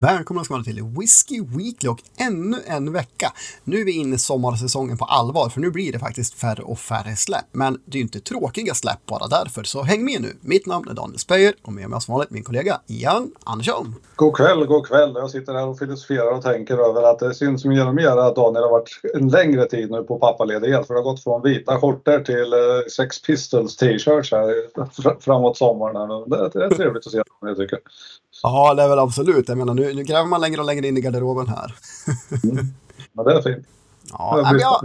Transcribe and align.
Välkomna 0.00 0.44
ska 0.44 0.54
vara 0.54 0.64
till 0.64 0.82
Whiskey 0.82 1.40
Weekly 1.40 1.88
och 1.88 2.02
ännu 2.18 2.56
en 2.66 2.92
vecka. 2.92 3.32
Nu 3.64 3.80
är 3.80 3.84
vi 3.84 3.92
inne 3.92 4.14
i 4.14 4.18
sommarsäsongen 4.18 4.98
på 4.98 5.04
allvar, 5.04 5.48
för 5.48 5.60
nu 5.60 5.70
blir 5.70 5.92
det 5.92 5.98
faktiskt 5.98 6.34
färre 6.34 6.62
och 6.62 6.78
färre 6.78 7.16
släpp. 7.16 7.44
Men 7.52 7.80
det 7.84 7.96
är 7.96 7.98
ju 7.98 8.02
inte 8.02 8.20
tråkiga 8.20 8.74
släpp 8.74 9.06
bara 9.06 9.26
därför, 9.26 9.62
så 9.62 9.82
häng 9.82 10.04
med 10.04 10.20
nu. 10.22 10.36
Mitt 10.40 10.66
namn 10.66 10.88
är 10.88 10.94
Daniel 10.94 11.18
Speyer 11.18 11.54
och 11.62 11.72
med 11.72 11.90
mig 11.90 12.00
som 12.00 12.12
vanligt 12.12 12.30
min 12.30 12.44
kollega 12.44 12.80
Ian 12.86 13.30
Andersson. 13.44 13.94
God 14.16 14.36
kväll, 14.36 14.66
god 14.66 14.86
kväll. 14.86 15.12
Jag 15.14 15.30
sitter 15.30 15.54
här 15.54 15.66
och 15.66 15.78
filosoferar 15.78 16.32
och 16.32 16.42
tänker 16.42 16.74
över 16.74 17.02
att 17.02 17.18
det 17.18 17.34
syns 17.34 17.64
mer 17.64 17.88
och 17.88 17.94
mer 17.94 18.16
att 18.16 18.36
Daniel 18.36 18.62
har 18.62 18.70
varit 18.70 19.00
en 19.14 19.28
längre 19.28 19.66
tid 19.66 19.90
nu 19.90 20.02
på 20.02 20.18
pappaledighet. 20.18 20.86
För 20.86 20.94
det 20.94 21.00
har 21.00 21.04
gått 21.04 21.22
från 21.22 21.42
vita 21.42 21.80
skjortor 21.80 22.18
till 22.18 22.52
eh, 22.52 22.58
Sex 22.96 23.22
Pistols 23.22 23.76
t-shirts 23.76 24.32
här 24.32 25.20
framåt 25.20 25.56
sommaren. 25.56 26.30
Det 26.30 26.64
är 26.64 26.70
trevligt 26.70 27.06
att 27.06 27.12
se, 27.12 27.22
jag 27.40 27.56
tycker. 27.56 27.78
Ja, 28.42 28.74
det 28.74 28.82
är 28.82 28.88
väl 28.88 28.98
absolut. 28.98 29.48
Jag 29.48 29.58
menar, 29.58 29.74
nu, 29.74 29.94
nu 29.94 30.02
gräver 30.02 30.26
man 30.26 30.40
längre 30.40 30.60
och 30.60 30.66
längre 30.66 30.88
in 30.88 30.96
i 30.96 31.00
garderoben 31.00 31.48
här. 31.48 31.74
mm. 32.44 32.66
Ja, 33.12 33.22
det 33.22 33.32
är 33.32 33.42
fint. 33.42 33.66
Ja, 34.12 34.58
jag, 34.60 34.80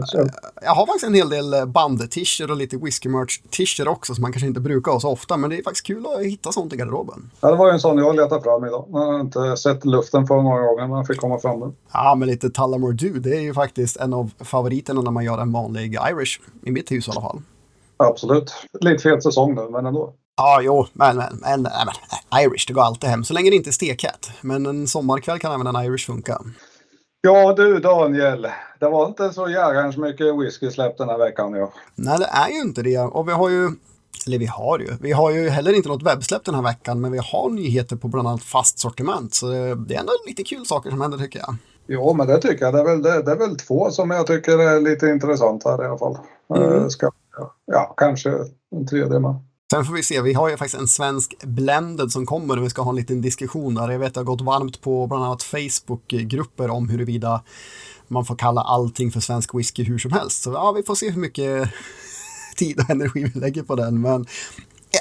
jag, 0.62 0.76
har 0.76 0.86
faktiskt 0.86 1.06
en 1.06 1.14
hel 1.14 1.30
del 1.30 1.68
band-t-shirts 1.68 2.52
och 2.52 2.58
lite 2.58 2.78
whisky 2.78 3.10
merch 3.10 3.40
t-shirts 3.42 3.88
också 3.88 4.16
som 4.16 4.22
man 4.22 4.32
kanske 4.32 4.48
inte 4.48 4.60
brukar 4.60 4.92
ha 4.92 5.00
så 5.00 5.10
ofta. 5.10 5.38
Men 5.38 5.50
det 5.50 5.58
är 5.58 5.64
faktiskt 5.64 5.86
kul 5.86 6.06
att 6.06 6.26
hitta 6.26 6.52
sånt 6.52 6.74
i 6.74 6.76
garderoben. 6.78 7.32
Ja, 7.42 7.52
det 7.52 7.58
var 7.58 7.68
ju 7.68 7.74
en 7.74 7.80
sån 7.80 7.98
jag 7.98 8.16
letade 8.16 8.42
fram 8.42 8.66
idag. 8.66 8.86
Jag 8.92 9.00
har 9.00 9.20
inte 9.20 9.58
sett 9.58 9.86
luften 9.86 10.28
för 10.28 10.42
några 10.42 10.62
gånger 10.66 10.88
men 10.88 10.98
jag 10.98 11.08
fick 11.08 11.18
komma 11.18 11.40
fram 11.40 11.60
den. 11.60 11.76
Ja, 11.94 12.16
men 12.16 12.28
lite 12.28 12.50
Tullamore 12.50 12.94
Du, 12.94 13.20
det 13.20 13.38
är 13.38 13.42
ju 13.42 13.54
faktiskt 13.54 13.98
en 13.98 14.14
av 14.14 14.32
favoriterna 14.40 15.02
när 15.02 15.12
man 15.12 15.26
gör 15.26 15.38
en 15.38 15.52
vanlig 15.52 15.94
Irish. 16.12 16.40
I 16.64 16.72
mitt 16.72 16.92
hus 16.92 17.08
i 17.08 17.12
alla 17.12 17.22
fall. 17.22 17.42
Absolut. 17.98 18.54
Lite 18.80 19.04
fel 19.04 19.22
säsong 19.22 19.56
nu, 19.56 19.70
men 19.70 19.86
ändå. 19.86 20.14
Ja, 20.38 20.62
jo, 20.62 20.88
men, 20.94 21.18
men, 21.18 21.40
men, 21.42 21.62
men 21.62 22.42
Irish, 22.44 22.68
det 22.68 22.74
går 22.74 22.82
alltid 22.82 23.10
hem. 23.10 23.24
Så 23.24 23.34
länge 23.34 23.50
det 23.50 23.56
inte 23.56 23.70
är 23.70 23.72
stekhett. 23.72 24.32
Men 24.42 24.66
en 24.66 24.88
sommarkväll 24.88 25.40
kan 25.40 25.52
även 25.52 25.76
en 25.76 25.86
Irish 25.86 26.06
funka. 26.06 26.42
Ja 27.22 27.54
du 27.54 27.80
Daniel, 27.80 28.48
det 28.80 28.90
var 28.90 29.08
inte 29.08 29.34
så 29.34 29.50
jägarns 29.50 29.98
mycket 29.98 30.40
whisky 30.40 30.72
släppt 30.72 30.98
den 30.98 31.10
här 31.10 31.18
veckan. 31.18 31.54
Ja. 31.54 31.72
Nej, 31.96 32.20
det 32.20 32.26
är 32.26 32.50
ju 32.50 32.62
inte 32.62 32.82
det. 32.82 33.00
Och 33.00 33.28
vi 33.28 33.32
har 33.32 33.50
ju, 33.50 33.72
eller 34.28 34.40
vi 34.40 34.46
har 34.46 34.80
ju, 34.80 34.88
vi 35.02 35.12
har 35.12 35.32
ju 35.32 35.50
heller 35.50 35.74
inte 35.74 35.90
något 35.90 36.04
webbsläpp 36.04 36.46
den 36.46 36.56
här 36.56 36.62
veckan, 36.62 37.02
men 37.02 37.12
vi 37.12 37.20
har 37.24 37.50
nyheter 37.50 37.96
på 37.96 38.08
bland 38.08 38.28
annat 38.28 38.44
fast 38.44 38.80
sortiment. 38.80 39.34
Så 39.34 39.46
det 39.76 39.96
är 39.96 40.00
ändå 40.00 40.14
lite 40.28 40.44
kul 40.44 40.66
saker 40.66 40.90
som 40.90 41.02
händer 41.02 41.18
tycker 41.18 41.40
jag. 41.40 41.56
Jo, 41.88 42.14
men 42.14 42.28
det 42.28 42.42
tycker 42.42 42.66
jag. 42.66 42.74
Det 42.74 42.80
är 42.80 42.86
väl, 42.86 43.02
det, 43.02 43.22
det 43.22 43.32
är 43.32 43.38
väl 43.38 43.58
två 43.58 43.92
som 43.92 44.12
jag 44.12 44.28
tycker 44.28 44.60
är 44.60 44.82
lite 44.82 45.08
intressanta 45.08 45.84
i 45.84 45.88
alla 45.88 45.98
fall. 45.98 46.18
Mm. 46.56 46.90
Ska, 46.90 47.12
ja, 47.38 47.56
ja, 47.66 47.94
kanske 47.98 48.30
en 48.76 48.88
tredje 48.88 49.20
med. 49.20 49.36
Sen 49.74 49.86
får 49.86 49.94
vi 49.94 50.04
se, 50.04 50.22
vi 50.22 50.34
har 50.34 50.50
ju 50.50 50.58
faktiskt 50.58 50.82
en 50.82 50.88
svensk 50.88 51.44
blended 51.44 52.12
som 52.12 52.26
kommer 52.26 52.58
och 52.58 52.66
vi 52.66 52.70
ska 52.70 52.82
ha 52.82 52.90
en 52.90 52.96
liten 52.96 53.22
diskussion 53.22 53.76
där. 53.76 53.92
Jag 53.92 54.00
vet 54.00 54.08
att 54.08 54.14
det 54.14 54.20
har 54.20 54.26
gått 54.26 54.42
varmt 54.42 54.82
på 54.82 55.08
bland 55.08 55.24
annat 55.24 55.44
Facebookgrupper 55.44 56.70
om 56.70 56.90
huruvida 56.90 57.44
man 58.08 58.26
får 58.26 58.36
kalla 58.36 58.62
allting 58.62 59.12
för 59.12 59.20
svensk 59.20 59.56
whisky 59.56 59.84
hur 59.84 59.98
som 59.98 60.12
helst. 60.12 60.44
Så 60.44 60.52
ja, 60.52 60.72
vi 60.72 60.84
får 60.84 60.96
se 60.96 61.10
hur 61.10 61.22
mycket 61.22 61.70
tid 62.56 62.80
och 62.80 62.90
energi 62.90 63.32
vi 63.34 63.40
lägger 63.40 63.64
på 63.64 63.76
den. 63.76 64.02
Men 64.02 64.26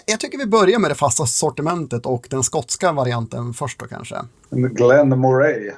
jag 0.07 0.21
tycker 0.21 0.39
vi 0.39 0.47
börjar 0.47 0.79
med 0.79 0.91
det 0.91 0.95
fasta 0.95 1.27
sortimentet 1.27 2.07
och 2.07 2.27
den 2.31 2.43
skotska 2.43 2.93
varianten 2.93 3.55
först 3.55 3.81
då 3.81 3.87
kanske. 3.87 4.17
Glen 4.51 5.19
Moray. 5.19 5.71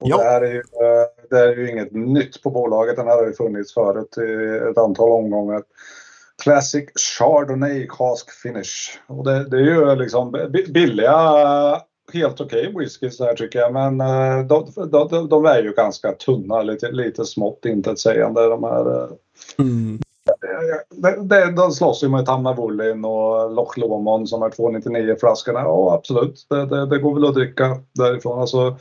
Och 0.00 0.08
ja. 0.08 0.16
det, 0.18 0.24
här 0.24 0.40
är 0.42 0.52
ju, 0.52 0.58
eh, 0.58 1.28
det 1.30 1.38
är 1.38 1.56
ju 1.56 1.70
inget 1.70 1.92
nytt 1.92 2.42
på 2.42 2.50
bolaget. 2.50 2.96
Den 2.96 3.06
här 3.06 3.16
har 3.16 3.26
ju 3.26 3.32
funnits 3.32 3.74
förut 3.74 4.18
i 4.18 4.70
ett 4.70 4.78
antal 4.78 5.12
omgångar. 5.12 5.62
Classic 6.42 6.88
Chardonnay 7.18 7.86
Cask 7.86 8.30
Finish. 8.30 8.98
Och 9.06 9.24
det, 9.24 9.48
det 9.48 9.56
är 9.56 9.60
ju 9.60 9.96
liksom 9.96 10.50
billiga, 10.68 11.12
helt 12.12 12.40
okej 12.40 12.68
okay 12.68 12.78
whiskys 12.78 13.20
här 13.20 13.34
tycker 13.34 13.58
jag. 13.58 13.72
Men 13.72 14.00
eh, 14.00 14.46
de, 14.46 14.72
de, 14.90 15.28
de, 15.28 15.44
är 15.44 15.62
ju 15.62 15.72
ganska 15.72 16.12
tunna, 16.12 16.62
lite, 16.62 16.90
lite 16.90 17.24
smått 17.24 17.64
intetsägande 17.64 18.48
de 18.48 18.64
här. 18.64 19.02
Eh. 19.02 19.08
Mm. 19.58 19.98
De, 20.90 21.28
de, 21.28 21.54
de 21.54 21.70
slåss 21.70 22.02
ju 22.02 22.08
med 22.08 22.26
Tamnavulin 22.26 23.04
och 23.04 23.54
Loch 23.54 23.78
Lomond 23.78 24.28
som 24.28 24.42
är 24.42 24.50
299 24.50 25.16
flaskorna. 25.20 25.60
Ja 25.60 25.94
absolut, 25.94 26.46
det, 26.50 26.66
det, 26.66 26.86
det, 26.86 26.98
går 26.98 27.14
väl 27.14 27.24
att 27.24 27.34
dricka 27.34 27.76
därifrån. 27.94 28.40
Alltså, 28.40 28.76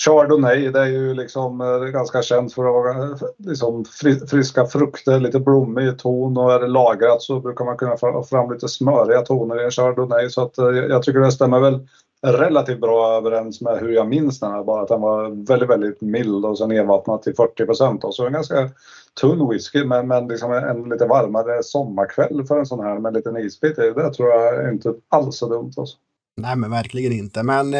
Chardonnay, 0.00 0.70
det 0.70 0.80
är 0.80 0.86
ju 0.86 1.14
liksom 1.14 1.60
eh, 1.60 1.78
ganska 1.78 2.22
känt 2.22 2.54
för 2.54 2.66
att 2.66 2.72
vara 2.72 3.04
eh, 3.04 3.16
liksom 3.38 3.84
friska 4.30 4.66
frukter, 4.66 5.20
lite 5.20 5.40
blommig 5.40 5.98
ton 5.98 6.36
och 6.36 6.52
är 6.52 6.60
det 6.60 6.66
lagrat 6.66 7.22
så 7.22 7.40
brukar 7.40 7.64
man 7.64 7.76
kunna 7.76 7.96
få 7.96 8.22
fram 8.22 8.52
lite 8.52 8.68
smöriga 8.68 9.22
toner 9.22 9.60
i 9.60 9.64
en 9.64 9.70
Chardonnay. 9.70 10.30
Så 10.30 10.42
att 10.42 10.58
eh, 10.58 10.66
jag 10.66 11.02
tycker 11.02 11.20
det 11.20 11.32
stämmer 11.32 11.60
väl 11.60 11.88
relativt 12.22 12.80
bra 12.80 13.16
överens 13.16 13.60
med 13.60 13.78
hur 13.78 13.88
jag 13.88 14.08
minns 14.08 14.40
den 14.40 14.52
här, 14.52 14.64
bara 14.64 14.82
att 14.82 14.88
den 14.88 15.00
var 15.00 15.46
väldigt, 15.46 15.70
väldigt 15.70 16.00
mild 16.00 16.44
och 16.44 16.58
sen 16.58 16.68
nedvattnad 16.68 17.22
till 17.22 17.34
40 17.34 17.66
procent. 17.66 18.04
Så 18.10 18.26
en 18.26 18.32
ganska 18.32 18.70
tunn 19.20 19.48
whisky 19.48 19.84
men, 19.84 20.08
men 20.08 20.28
liksom 20.28 20.52
en 20.52 20.88
lite 20.88 21.06
varmare 21.06 21.62
sommarkväll 21.62 22.44
för 22.46 22.58
en 22.58 22.66
sån 22.66 22.84
här 22.84 22.98
med 22.98 23.10
en 23.10 23.14
liten 23.14 23.36
isbit 23.36 23.76
det 23.76 24.14
tror 24.14 24.28
jag 24.28 24.72
inte 24.72 24.94
alls 25.08 25.42
är 25.42 25.48
dumt. 25.48 25.72
Alltså. 25.76 25.96
Nej 26.36 26.56
men 26.56 26.70
verkligen 26.70 27.12
inte. 27.12 27.42
Men 27.42 27.74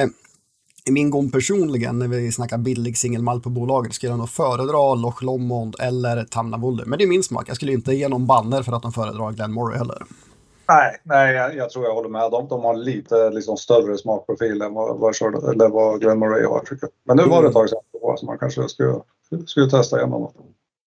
i 0.89 0.91
min 0.91 1.11
gång 1.11 1.31
personligen, 1.31 1.99
när 1.99 2.09
vi 2.09 2.33
snackar 2.33 2.59
billig 2.59 2.97
singelmalt 2.99 3.43
på 3.43 3.51
bolaget, 3.51 3.95
skulle 3.95 4.13
jag 4.13 4.19
nog 4.19 4.29
föredra 4.29 4.95
Loch 4.95 5.23
Lomond 5.23 5.77
eller 5.81 6.25
Tamnavolle. 6.25 6.83
Men 6.87 6.99
det 6.99 7.05
är 7.05 7.09
min 7.09 7.23
smak. 7.23 7.49
Jag 7.49 7.57
skulle 7.57 7.73
inte 7.73 7.93
ge 7.93 8.09
någon 8.09 8.27
banner 8.27 8.63
för 8.63 8.73
att 8.73 8.83
de 8.83 8.93
föredrar 8.93 9.33
Glenmoray 9.33 9.79
heller. 9.79 10.03
Nej, 10.69 10.97
nej 11.03 11.35
jag, 11.35 11.57
jag, 11.57 11.71
tror 11.71 11.85
jag 11.85 11.95
håller 11.95 12.09
med. 12.09 12.31
De, 12.31 12.49
de 12.49 12.65
har 12.65 12.77
lite 12.77 13.31
liksom, 13.31 13.57
större 13.57 13.99
smakprofil 13.99 14.63
än 14.63 14.75
vad, 14.75 14.99
vad, 14.99 15.15
eller 15.55 15.69
vad 15.69 16.01
Glenmoray 16.01 16.45
har. 16.45 16.61
Tycker. 16.61 16.89
Men 17.05 17.17
nu 17.17 17.25
var 17.25 17.43
det 17.43 17.49
ett 17.49 17.55
tag 17.55 17.69
sedan 17.69 17.81
så 18.19 18.27
man 18.27 18.39
kanske 18.39 18.69
skulle, 18.69 18.95
skulle 19.47 19.71
testa 19.71 19.97
igen 19.99 20.13
honom. 20.13 20.33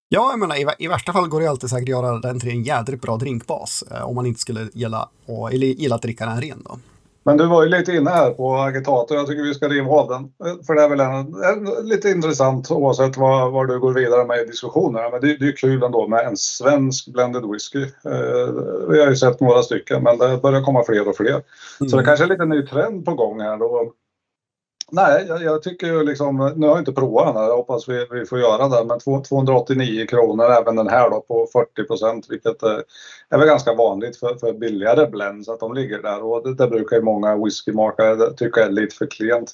Ja, 0.09 0.29
jag 0.31 0.39
menar, 0.39 0.55
i, 0.55 0.85
i, 0.85 0.87
värsta 0.87 1.13
fall 1.13 1.27
går 1.27 1.41
det 1.41 1.47
alltid 1.47 1.69
säkert 1.69 1.85
att 1.85 1.89
göra 1.89 2.19
den 2.19 2.39
till 2.39 2.49
en 2.49 2.63
jädrigt 2.63 3.01
bra 3.01 3.17
drinkbas. 3.17 3.83
Eh, 3.91 4.09
om 4.09 4.15
man 4.15 4.25
inte 4.25 4.39
skulle 4.39 4.69
gilla, 4.73 5.09
och, 5.25 5.53
eller 5.53 5.67
gilla 5.67 5.95
att 5.95 6.01
dricka 6.01 6.25
den 6.25 6.41
ren 6.41 6.63
då. 6.69 6.79
Men 7.23 7.37
du 7.37 7.47
var 7.47 7.63
ju 7.63 7.69
lite 7.69 7.93
inne 7.93 8.09
här 8.09 8.31
på 8.31 8.55
agitator. 8.55 9.17
Jag 9.17 9.27
tycker 9.27 9.43
vi 9.43 9.53
ska 9.53 9.67
riva 9.67 9.91
av 9.91 10.09
den. 10.09 10.31
För 10.65 10.75
det 10.75 10.81
är 10.81 10.89
väl 10.89 10.99
en, 10.99 11.87
lite 11.87 12.09
intressant 12.09 12.71
oavsett 12.71 13.17
vad, 13.17 13.51
vad 13.51 13.67
du 13.67 13.79
går 13.79 13.93
vidare 13.93 14.25
med 14.25 14.39
i 14.39 14.45
diskussionerna. 14.45 15.09
Men 15.09 15.21
det, 15.21 15.37
det 15.37 15.47
är 15.47 15.55
kul 15.55 15.83
ändå 15.83 16.07
med 16.07 16.25
en 16.25 16.37
svensk 16.37 17.07
blended 17.07 17.45
whisky. 17.51 17.81
Eh, 17.81 18.53
vi 18.89 19.01
har 19.01 19.09
ju 19.09 19.15
sett 19.15 19.39
några 19.39 19.61
stycken 19.61 20.03
men 20.03 20.17
det 20.17 20.37
börjar 20.41 20.61
komma 20.61 20.83
fler 20.83 21.07
och 21.07 21.15
fler. 21.15 21.41
Mm. 21.79 21.89
Så 21.89 21.97
det 21.97 22.03
kanske 22.03 22.25
är 22.25 22.29
lite 22.29 22.45
ny 22.45 22.67
trend 22.67 23.05
på 23.05 23.13
gång 23.13 23.41
här. 23.41 23.57
Då. 23.57 23.93
Nej, 24.93 25.25
jag, 25.27 25.43
jag, 25.43 25.63
tycker 25.63 25.87
ju 25.87 26.03
liksom, 26.03 26.53
nu 26.55 26.67
har 26.67 26.73
jag 26.73 26.81
inte 26.81 26.91
provat 26.91 27.27
den 27.27 27.35
här, 27.35 27.49
jag 27.49 27.57
hoppas 27.57 27.89
vi, 27.89 28.07
vi 28.11 28.25
får 28.25 28.39
göra 28.39 28.67
det, 28.67 28.85
men 28.85 28.99
289 28.99 30.05
kronor 30.05 30.51
även 30.51 30.75
den 30.75 30.87
här 30.87 31.09
då 31.09 31.21
på 31.21 31.47
40 31.53 31.83
procent, 31.87 32.25
vilket 32.29 32.63
eh, 32.63 32.79
är, 33.29 33.37
väl 33.37 33.47
ganska 33.47 33.73
vanligt 33.73 34.17
för, 34.17 34.35
för 34.35 34.53
billigare 34.53 35.07
blends 35.07 35.49
att 35.49 35.59
de 35.59 35.73
ligger 35.73 36.01
där 36.01 36.23
och 36.23 36.43
det, 36.43 36.53
det 36.53 36.67
brukar 36.67 36.95
ju 36.95 37.01
många 37.01 37.35
whiskymakare 37.35 38.33
tycka 38.33 38.65
är 38.65 38.69
lite 38.69 38.95
för 38.95 39.05
klent. 39.05 39.51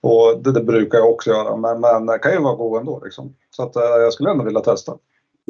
Och 0.00 0.42
det, 0.42 0.52
det, 0.52 0.62
brukar 0.62 0.98
jag 0.98 1.10
också 1.10 1.30
göra, 1.30 1.56
men, 1.56 1.80
men 1.80 2.06
det 2.06 2.18
kan 2.18 2.32
ju 2.32 2.40
vara 2.40 2.54
god 2.54 2.80
ändå 2.80 3.00
liksom. 3.04 3.34
Så 3.50 3.62
att, 3.62 3.76
eh, 3.76 3.82
jag 3.82 4.12
skulle 4.12 4.30
ändå 4.30 4.44
vilja 4.44 4.60
testa. 4.60 4.92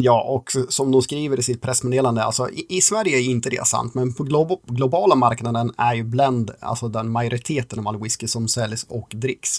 Ja, 0.01 0.23
och 0.23 0.51
som 0.69 0.93
de 0.93 1.03
skriver 1.03 1.39
i 1.39 1.43
sitt 1.43 1.63
pressmeddelande, 1.63 2.25
alltså 2.25 2.51
i, 2.51 2.67
i 2.69 2.81
Sverige 2.81 3.17
är 3.17 3.31
inte 3.31 3.51
det 3.51 3.67
sant, 3.67 3.95
men 3.95 4.15
på 4.15 4.23
glo 4.23 4.61
globala 4.67 5.15
marknaden 5.15 5.73
är 5.79 5.95
ju 5.95 6.05
blend, 6.05 6.51
alltså 6.61 6.89
den 6.89 7.11
majoriteten 7.11 7.79
av 7.79 7.89
all 7.89 8.03
whisky 8.03 8.29
som 8.29 8.49
säljs 8.49 8.87
och 8.89 9.09
dricks. 9.15 9.51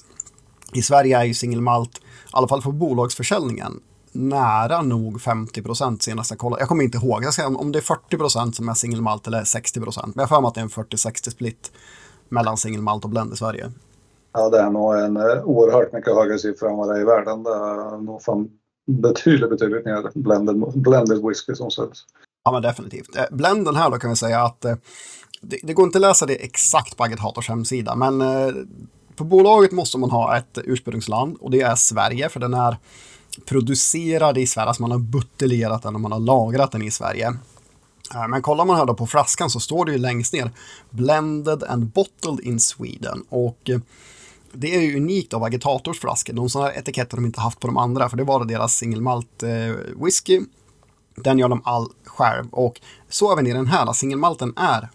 I 0.73 0.81
Sverige 0.81 1.19
är 1.19 1.23
ju 1.23 1.33
singelmalt, 1.33 1.97
i 1.97 2.01
alla 2.31 2.47
fall 2.47 2.61
för 2.61 2.71
bolagsförsäljningen, 2.71 3.79
nära 4.11 4.81
nog 4.81 5.21
50 5.21 5.61
procent 5.61 6.03
senast 6.03 6.31
jag 6.31 6.39
kollade. 6.39 6.61
Jag 6.61 6.69
kommer 6.69 6.83
inte 6.83 6.97
ihåg, 6.97 7.23
jag 7.23 7.33
ska, 7.33 7.47
om 7.47 7.71
det 7.71 7.79
är 7.79 7.83
40 7.83 8.17
procent 8.17 8.55
som 8.55 8.69
är 8.69 8.73
singelmalt 8.73 9.27
eller 9.27 9.43
60 9.43 9.81
procent, 9.81 10.15
men 10.15 10.21
jag 10.21 10.27
har 10.27 10.35
för 10.35 10.41
mig 10.41 10.47
att 10.47 10.55
det 10.55 10.61
är 10.61 10.63
en 10.63 10.69
40-60 10.69 11.29
split 11.29 11.71
mellan 12.29 12.57
singelmalt 12.57 13.03
och 13.03 13.09
blend 13.09 13.33
i 13.33 13.35
Sverige. 13.35 13.71
Ja, 14.33 14.49
det 14.49 14.59
är 14.59 14.69
nog 14.69 14.95
en 14.95 15.17
eh, 15.17 15.43
oerhört 15.43 15.93
mycket 15.93 16.15
högre 16.15 16.37
siffra 16.37 16.69
än 16.69 16.77
vad 16.77 16.89
det 16.89 16.97
är 16.97 17.01
i 17.01 17.05
världen. 17.05 17.43
Det 17.43 17.49
är 17.49 17.97
nog 17.97 18.21
betydligt, 18.89 19.49
betydligt 19.49 19.85
mer 19.85 20.11
blended, 20.13 20.55
blended 20.75 21.21
whisky 21.27 21.55
som 21.55 21.71
säljs. 21.71 22.05
Ja, 22.43 22.51
men 22.51 22.61
definitivt. 22.61 23.15
Eh, 23.15 23.23
blenden 23.31 23.75
här 23.75 23.89
då 23.89 23.97
kan 23.97 24.09
vi 24.09 24.15
säga 24.15 24.41
att 24.41 24.65
eh, 24.65 24.75
det, 25.41 25.59
det, 25.63 25.73
går 25.73 25.85
inte 25.85 25.97
att 25.97 26.01
läsa 26.01 26.25
det 26.25 26.35
exakt 26.35 26.97
på 26.97 27.03
Agitators 27.03 27.49
hemsida, 27.49 27.95
men 27.95 28.21
eh, 28.21 28.53
på 29.15 29.23
bolaget 29.23 29.71
måste 29.71 29.97
man 29.97 30.11
ha 30.11 30.37
ett 30.37 30.57
ursprungsland 30.63 31.37
och 31.39 31.51
det 31.51 31.61
är 31.61 31.75
Sverige, 31.75 32.29
för 32.29 32.39
den 32.39 32.53
är 32.53 32.77
producerad 33.45 34.37
i 34.37 34.47
Sverige, 34.47 34.67
alltså 34.67 34.81
man 34.81 34.91
har 34.91 34.99
buteljerat 34.99 35.83
den 35.83 35.95
och 35.95 36.01
man 36.01 36.11
har 36.11 36.19
lagrat 36.19 36.71
den 36.71 36.81
i 36.81 36.91
Sverige. 36.91 37.27
Eh, 38.15 38.27
men 38.27 38.41
kollar 38.41 38.65
man 38.65 38.77
här 38.77 38.85
då 38.85 38.93
på 38.93 39.07
flaskan 39.07 39.49
så 39.49 39.59
står 39.59 39.85
det 39.85 39.91
ju 39.91 39.97
längst 39.97 40.33
ner 40.33 40.51
Blended 40.89 41.63
and 41.63 41.85
bottled 41.85 42.39
in 42.39 42.59
Sweden 42.59 43.23
och 43.29 43.69
eh, 43.69 43.79
det 44.53 44.75
är 44.75 44.81
ju 44.81 44.97
unikt 44.97 45.33
av 45.33 45.43
Agitators 45.43 45.99
flaskor. 45.99 46.33
De 46.33 46.49
sådana 46.49 46.69
här 46.69 46.79
etiketter 46.79 47.17
de 47.17 47.25
inte 47.25 47.41
haft 47.41 47.59
på 47.59 47.67
de 47.67 47.77
andra, 47.77 48.09
för 48.09 48.17
det 48.17 48.23
var 48.23 48.45
deras 48.45 48.75
singelmalt 48.75 49.43
eh, 49.43 50.03
whisky. 50.03 50.41
Den 51.15 51.39
gör 51.39 51.49
de 51.49 51.61
all 51.65 51.89
själv 52.05 52.49
och 52.51 52.81
så 53.09 53.33
även 53.33 53.47
i 53.47 53.53
den 53.53 53.67
här, 53.67 53.93
singelmalten 53.93 54.53
är 54.57 54.89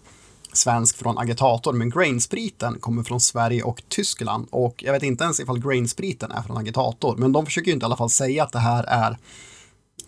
svensk 0.53 0.97
från 0.97 1.17
agitator, 1.17 1.73
men 1.73 1.89
grainspriten 1.89 2.79
kommer 2.79 3.03
från 3.03 3.19
Sverige 3.19 3.63
och 3.63 3.83
Tyskland. 3.87 4.47
Och 4.51 4.83
jag 4.83 4.93
vet 4.93 5.03
inte 5.03 5.23
ens 5.23 5.39
ifall 5.39 5.59
grainspriten 5.59 6.31
är 6.31 6.41
från 6.41 6.57
agitator, 6.57 7.15
men 7.17 7.31
de 7.31 7.45
försöker 7.45 7.67
ju 7.67 7.73
inte 7.73 7.83
i 7.83 7.85
alla 7.85 7.97
fall 7.97 8.09
säga 8.09 8.43
att 8.43 8.51
det 8.51 8.59
här 8.59 8.83
är 8.83 9.17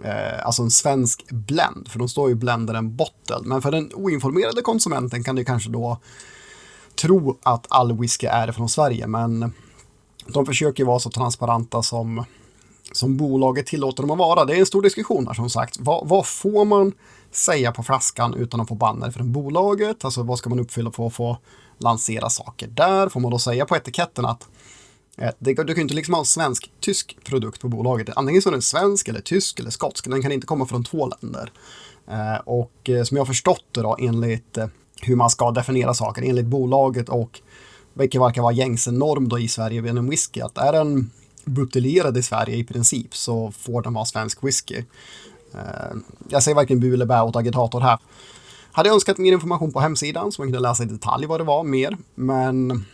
eh, 0.04 0.46
alltså 0.46 0.64
en 0.64 0.72
svensk 0.72 1.32
blend, 1.32 1.88
för 1.88 2.00
de 2.00 2.10
står 2.10 2.30
ju 2.30 2.36
blender 2.36 2.74
en 2.74 2.96
bottle. 2.96 3.42
Men 3.44 3.62
för 3.62 3.72
den 3.72 3.92
oinformerade 3.94 4.62
konsumenten 4.62 5.24
kan 5.24 5.36
det 5.36 5.46
kanske 5.46 5.70
då 5.70 6.00
tro 6.98 7.38
att 7.44 7.66
all 7.70 8.00
whisky 8.00 8.28
är 8.28 8.52
från 8.52 8.70
Sverige, 8.70 9.08
men 9.08 9.54
de 10.28 10.46
försöker 10.46 10.86
vara 10.86 11.00
så 11.00 11.10
transparenta 11.10 11.84
som, 11.84 12.26
som 12.92 13.18
bolaget 13.18 13.66
tillåter 13.66 14.04
dem 14.04 14.12
att 14.12 14.18
vara. 14.18 14.46
Det 14.46 14.56
är 14.56 14.60
en 14.60 14.66
stor 14.66 14.82
diskussion 14.82 15.28
här 15.28 15.34
som 15.34 15.50
sagt. 15.50 15.78
Vad, 15.80 16.08
vad 16.08 16.28
får 16.28 16.66
man 16.66 16.94
säga 17.32 17.72
på 17.72 17.84
flaskan 17.84 18.34
utan 18.34 18.62
att 18.62 18.68
få 18.68 18.76
banner 18.76 19.12
från 19.12 19.32
bolaget? 19.32 20.06
Alltså 20.06 20.24
vad 20.24 20.38
ska 20.38 20.50
man 20.50 20.60
uppfylla 20.60 20.92
för 20.92 21.08
att 21.08 21.14
få 21.14 21.38
lansera 21.78 22.30
saker 22.30 22.68
där? 22.68 23.10
Får 23.10 23.20
man 23.20 23.32
då 23.32 23.40
säga 23.40 23.66
på 23.66 23.76
etiketten 23.76 24.26
att 24.26 24.48
eh, 25.18 25.30
det, 25.40 25.54
du 25.54 25.74
kan 25.74 25.82
inte 25.82 25.94
liksom 25.94 26.14
ha 26.14 26.22
en 26.22 26.26
svensk-tysk 26.26 27.18
produkt 27.24 27.62
på 27.62 27.68
bolaget. 27.68 28.10
Antingen 28.16 28.42
så 28.42 28.50
är 28.50 28.54
den 28.54 28.62
svensk 28.62 29.08
eller 29.08 29.22
tysk 29.22 29.60
eller 29.60 29.70
skotsk. 29.70 30.10
Den 30.10 30.22
kan 30.22 30.32
inte 30.32 30.48
komma 30.48 30.66
från 30.66 30.84
två 30.84 31.12
länder. 31.22 31.52
Eh, 32.08 32.42
och 32.46 32.90
eh, 32.90 33.04
som 33.04 33.18
jag 33.18 33.22
har 33.22 33.28
förstått 33.28 33.66
det 33.72 33.82
då 33.82 33.98
enligt 34.00 34.58
eh, 34.58 34.68
hur 35.02 35.16
man 35.16 35.30
ska 35.30 35.52
definiera 35.52 35.94
saker 35.94 36.22
enligt 36.22 36.46
bolaget 36.46 37.10
och 37.10 37.42
vilket 37.94 38.22
verkar 38.22 38.42
vara 38.42 38.54
gängse 38.54 38.92
norm 38.92 39.30
då 39.30 39.40
i 39.40 39.48
Sverige 39.48 39.82
vid 39.82 39.98
en 39.98 40.10
whisky. 40.10 40.42
Att 40.42 40.58
är 40.58 40.72
den 40.72 41.12
buteljerad 41.46 42.18
i 42.18 42.24
Sverige 42.24 42.56
i 42.56 42.64
princip 42.64 43.16
så 43.16 43.52
får 43.52 43.82
den 43.82 43.94
vara 43.94 44.06
svensk 44.06 44.44
whisky. 44.44 44.84
Eh, 45.54 45.98
jag 46.30 46.44
säger 46.44 46.56
varken 46.56 46.80
bu 46.80 46.94
eller 46.94 47.06
bä 47.06 47.22
åt 47.22 47.36
agitator 47.36 47.80
här. 47.80 48.00
Hade 48.72 48.90
önskat 48.90 49.18
mer 49.18 49.32
information 49.32 49.72
på 49.72 49.80
hemsidan 49.80 50.32
så 50.32 50.42
man 50.42 50.48
kunde 50.48 50.60
läsa 50.60 50.84
i 50.84 50.86
detalj 50.86 51.26
vad 51.26 51.40
det 51.40 51.44
var 51.44 51.64
mer. 51.64 51.98
Men 52.16 52.86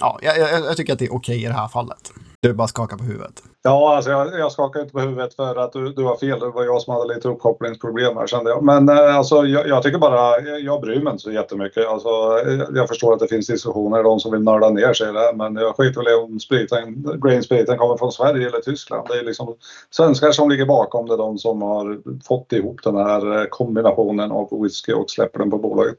ja, 0.00 0.18
jag, 0.22 0.38
jag, 0.38 0.64
jag 0.64 0.76
tycker 0.76 0.92
att 0.92 0.98
det 0.98 1.04
är 1.04 1.14
okej 1.14 1.36
okay 1.36 1.44
i 1.44 1.48
det 1.48 1.54
här 1.54 1.68
fallet. 1.68 2.12
Du 2.40 2.54
bara 2.54 2.68
skaka 2.68 2.98
på 2.98 3.04
huvudet. 3.04 3.42
Ja, 3.62 3.96
alltså 3.96 4.10
jag, 4.10 4.38
jag 4.38 4.52
skakar 4.52 4.80
inte 4.80 4.92
på 4.92 5.00
huvudet 5.00 5.34
för 5.34 5.56
att 5.56 5.72
du, 5.72 5.92
du 5.92 6.04
har 6.04 6.16
fel. 6.16 6.40
Det 6.40 6.50
var 6.50 6.64
jag 6.64 6.82
som 6.82 6.94
hade 6.94 7.14
lite 7.14 7.28
uppkopplingsproblem 7.28 8.16
här 8.16 8.26
kände 8.26 8.50
jag. 8.50 8.64
Men 8.64 8.88
eh, 8.88 9.16
alltså, 9.16 9.44
jag, 9.46 9.68
jag, 9.68 9.82
tycker 9.82 9.98
bara, 9.98 10.40
jag 10.40 10.80
bryr 10.80 11.00
mig 11.00 11.10
inte 11.10 11.22
så 11.22 11.32
jättemycket. 11.32 11.86
Alltså, 11.86 12.08
eh, 12.46 12.66
jag 12.74 12.88
förstår 12.88 13.12
att 13.12 13.18
det 13.18 13.28
finns 13.28 13.46
diskussioner, 13.46 14.02
de 14.02 14.20
som 14.20 14.32
vill 14.32 14.42
nörda 14.42 14.70
ner 14.70 14.92
sig 14.92 15.08
i 15.08 15.12
det. 15.12 15.32
Men 15.34 15.56
jag 15.56 15.76
skiter 15.76 16.00
väl 16.00 16.12
i 16.12 16.14
om 16.14 16.40
spriten, 16.40 17.42
spriten 17.42 17.78
kommer 17.78 17.96
från 17.96 18.12
Sverige 18.12 18.48
eller 18.48 18.60
Tyskland. 18.60 19.08
Det 19.08 19.18
är 19.18 19.24
liksom 19.24 19.54
svenskar 19.90 20.32
som 20.32 20.50
ligger 20.50 20.66
bakom 20.66 21.06
det. 21.08 21.16
De 21.16 21.38
som 21.38 21.62
har 21.62 21.98
fått 22.24 22.52
ihop 22.52 22.80
den 22.84 22.96
här 22.96 23.40
eh, 23.40 23.44
kombinationen 23.44 24.32
av 24.32 24.62
whisky 24.62 24.92
och 24.92 25.10
släpper 25.10 25.38
den 25.38 25.50
på 25.50 25.58
bolaget. 25.58 25.98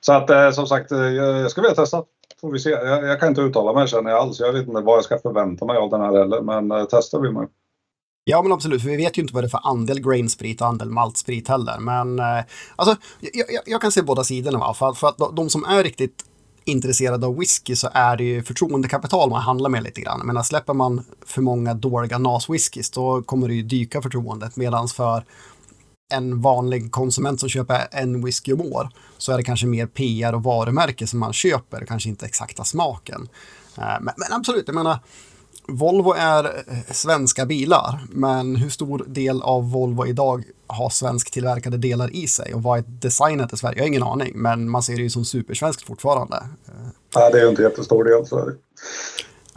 Så 0.00 0.12
att 0.12 0.54
som 0.54 0.66
sagt, 0.66 0.90
jag 0.90 1.50
ska 1.50 1.60
vilja 1.60 1.74
testa 1.74 2.02
får 2.46 2.52
vi 2.52 2.58
se. 2.58 2.70
Jag, 2.70 3.04
jag, 3.04 3.20
kan 3.20 3.28
inte 3.28 3.40
uttala 3.40 3.72
mig 3.72 3.88
känner 3.88 4.10
jag 4.10 4.20
alls. 4.20 4.40
Jag 4.40 4.52
vet 4.52 4.68
inte 4.68 4.80
vad 4.80 4.96
jag 4.96 5.04
ska 5.04 5.18
förvänta 5.18 5.64
mig 5.64 5.76
av 5.76 5.90
den 5.90 6.00
här 6.00 6.18
heller, 6.18 6.40
men 6.40 6.70
eh, 6.70 6.84
testa 6.84 7.18
vill 7.18 7.32
man 7.32 7.48
Ja, 8.28 8.42
men 8.42 8.52
absolut, 8.52 8.82
för 8.82 8.88
vi 8.88 8.96
vet 8.96 9.18
ju 9.18 9.22
inte 9.22 9.34
vad 9.34 9.42
det 9.42 9.46
är 9.46 9.50
för 9.50 9.68
andel 9.68 10.00
grainsprit 10.00 10.60
och 10.60 10.66
andel 10.66 10.90
maltsprit 10.90 11.48
heller. 11.48 11.78
Men 11.80 12.18
eh, 12.18 12.44
alltså, 12.76 12.96
jag, 13.20 13.50
jag, 13.50 13.62
jag, 13.66 13.80
kan 13.80 13.92
se 13.92 14.02
båda 14.02 14.24
sidorna. 14.24 14.58
Va? 14.58 14.74
För, 14.74 14.92
för 14.92 15.08
att 15.08 15.36
de 15.36 15.50
som 15.50 15.64
är 15.64 15.84
riktigt 15.84 16.24
intresserade 16.64 17.26
av 17.26 17.38
whisky 17.38 17.76
så 17.76 17.88
är 17.92 18.16
det 18.16 18.24
ju 18.24 18.42
förtroendekapital 18.42 19.30
man 19.30 19.40
handlar 19.40 19.70
med 19.70 19.82
lite 19.82 20.00
grann. 20.00 20.20
Men 20.24 20.44
släpper 20.44 20.74
man 20.74 21.04
för 21.26 21.42
många 21.42 21.74
dåliga 21.74 22.18
NAS-whiskys 22.18 22.94
då 22.94 23.22
kommer 23.22 23.48
det 23.48 23.54
ju 23.54 23.62
dyka 23.62 24.02
förtroendet. 24.02 24.56
Medan 24.56 24.88
för 24.88 25.24
en 26.12 26.40
vanlig 26.40 26.92
konsument 26.92 27.40
som 27.40 27.48
köper 27.48 27.88
en 27.90 28.24
whisky 28.24 28.52
om 28.52 28.60
år 28.60 28.88
så 29.18 29.32
är 29.32 29.36
det 29.36 29.42
kanske 29.42 29.66
mer 29.66 29.86
PR 29.86 30.32
och 30.32 30.42
varumärke 30.42 31.06
som 31.06 31.18
man 31.18 31.32
köper, 31.32 31.86
kanske 31.86 32.08
inte 32.08 32.26
exakta 32.26 32.64
smaken. 32.64 33.28
Eh, 33.78 33.84
men, 34.00 34.14
men 34.16 34.32
absolut, 34.32 34.64
jag 34.66 34.74
menar, 34.74 34.98
Volvo 35.68 36.12
är 36.12 36.44
eh, 36.44 36.92
svenska 36.92 37.46
bilar, 37.46 38.00
men 38.10 38.56
hur 38.56 38.70
stor 38.70 39.04
del 39.06 39.42
av 39.42 39.70
Volvo 39.70 40.06
idag 40.06 40.44
har 40.66 40.90
svensktillverkade 40.90 41.76
delar 41.76 42.16
i 42.16 42.26
sig 42.26 42.54
och 42.54 42.62
vad 42.62 42.78
är 42.78 42.84
designet 42.86 43.52
i 43.52 43.56
Sverige? 43.56 43.76
Jag 43.76 43.82
har 43.82 43.88
ingen 43.88 44.02
aning, 44.02 44.32
men 44.34 44.70
man 44.70 44.82
ser 44.82 44.96
det 44.96 45.02
ju 45.02 45.10
som 45.10 45.24
supersvenskt 45.24 45.86
fortfarande. 45.86 46.36
Eh, 46.36 46.72
Nej, 47.16 47.32
det 47.32 47.40
är 47.40 47.48
inte 47.48 47.62
jättestor 47.62 48.04
del. 48.04 48.26
Så 48.26 48.38
är 48.38 48.46
det. 48.46 48.56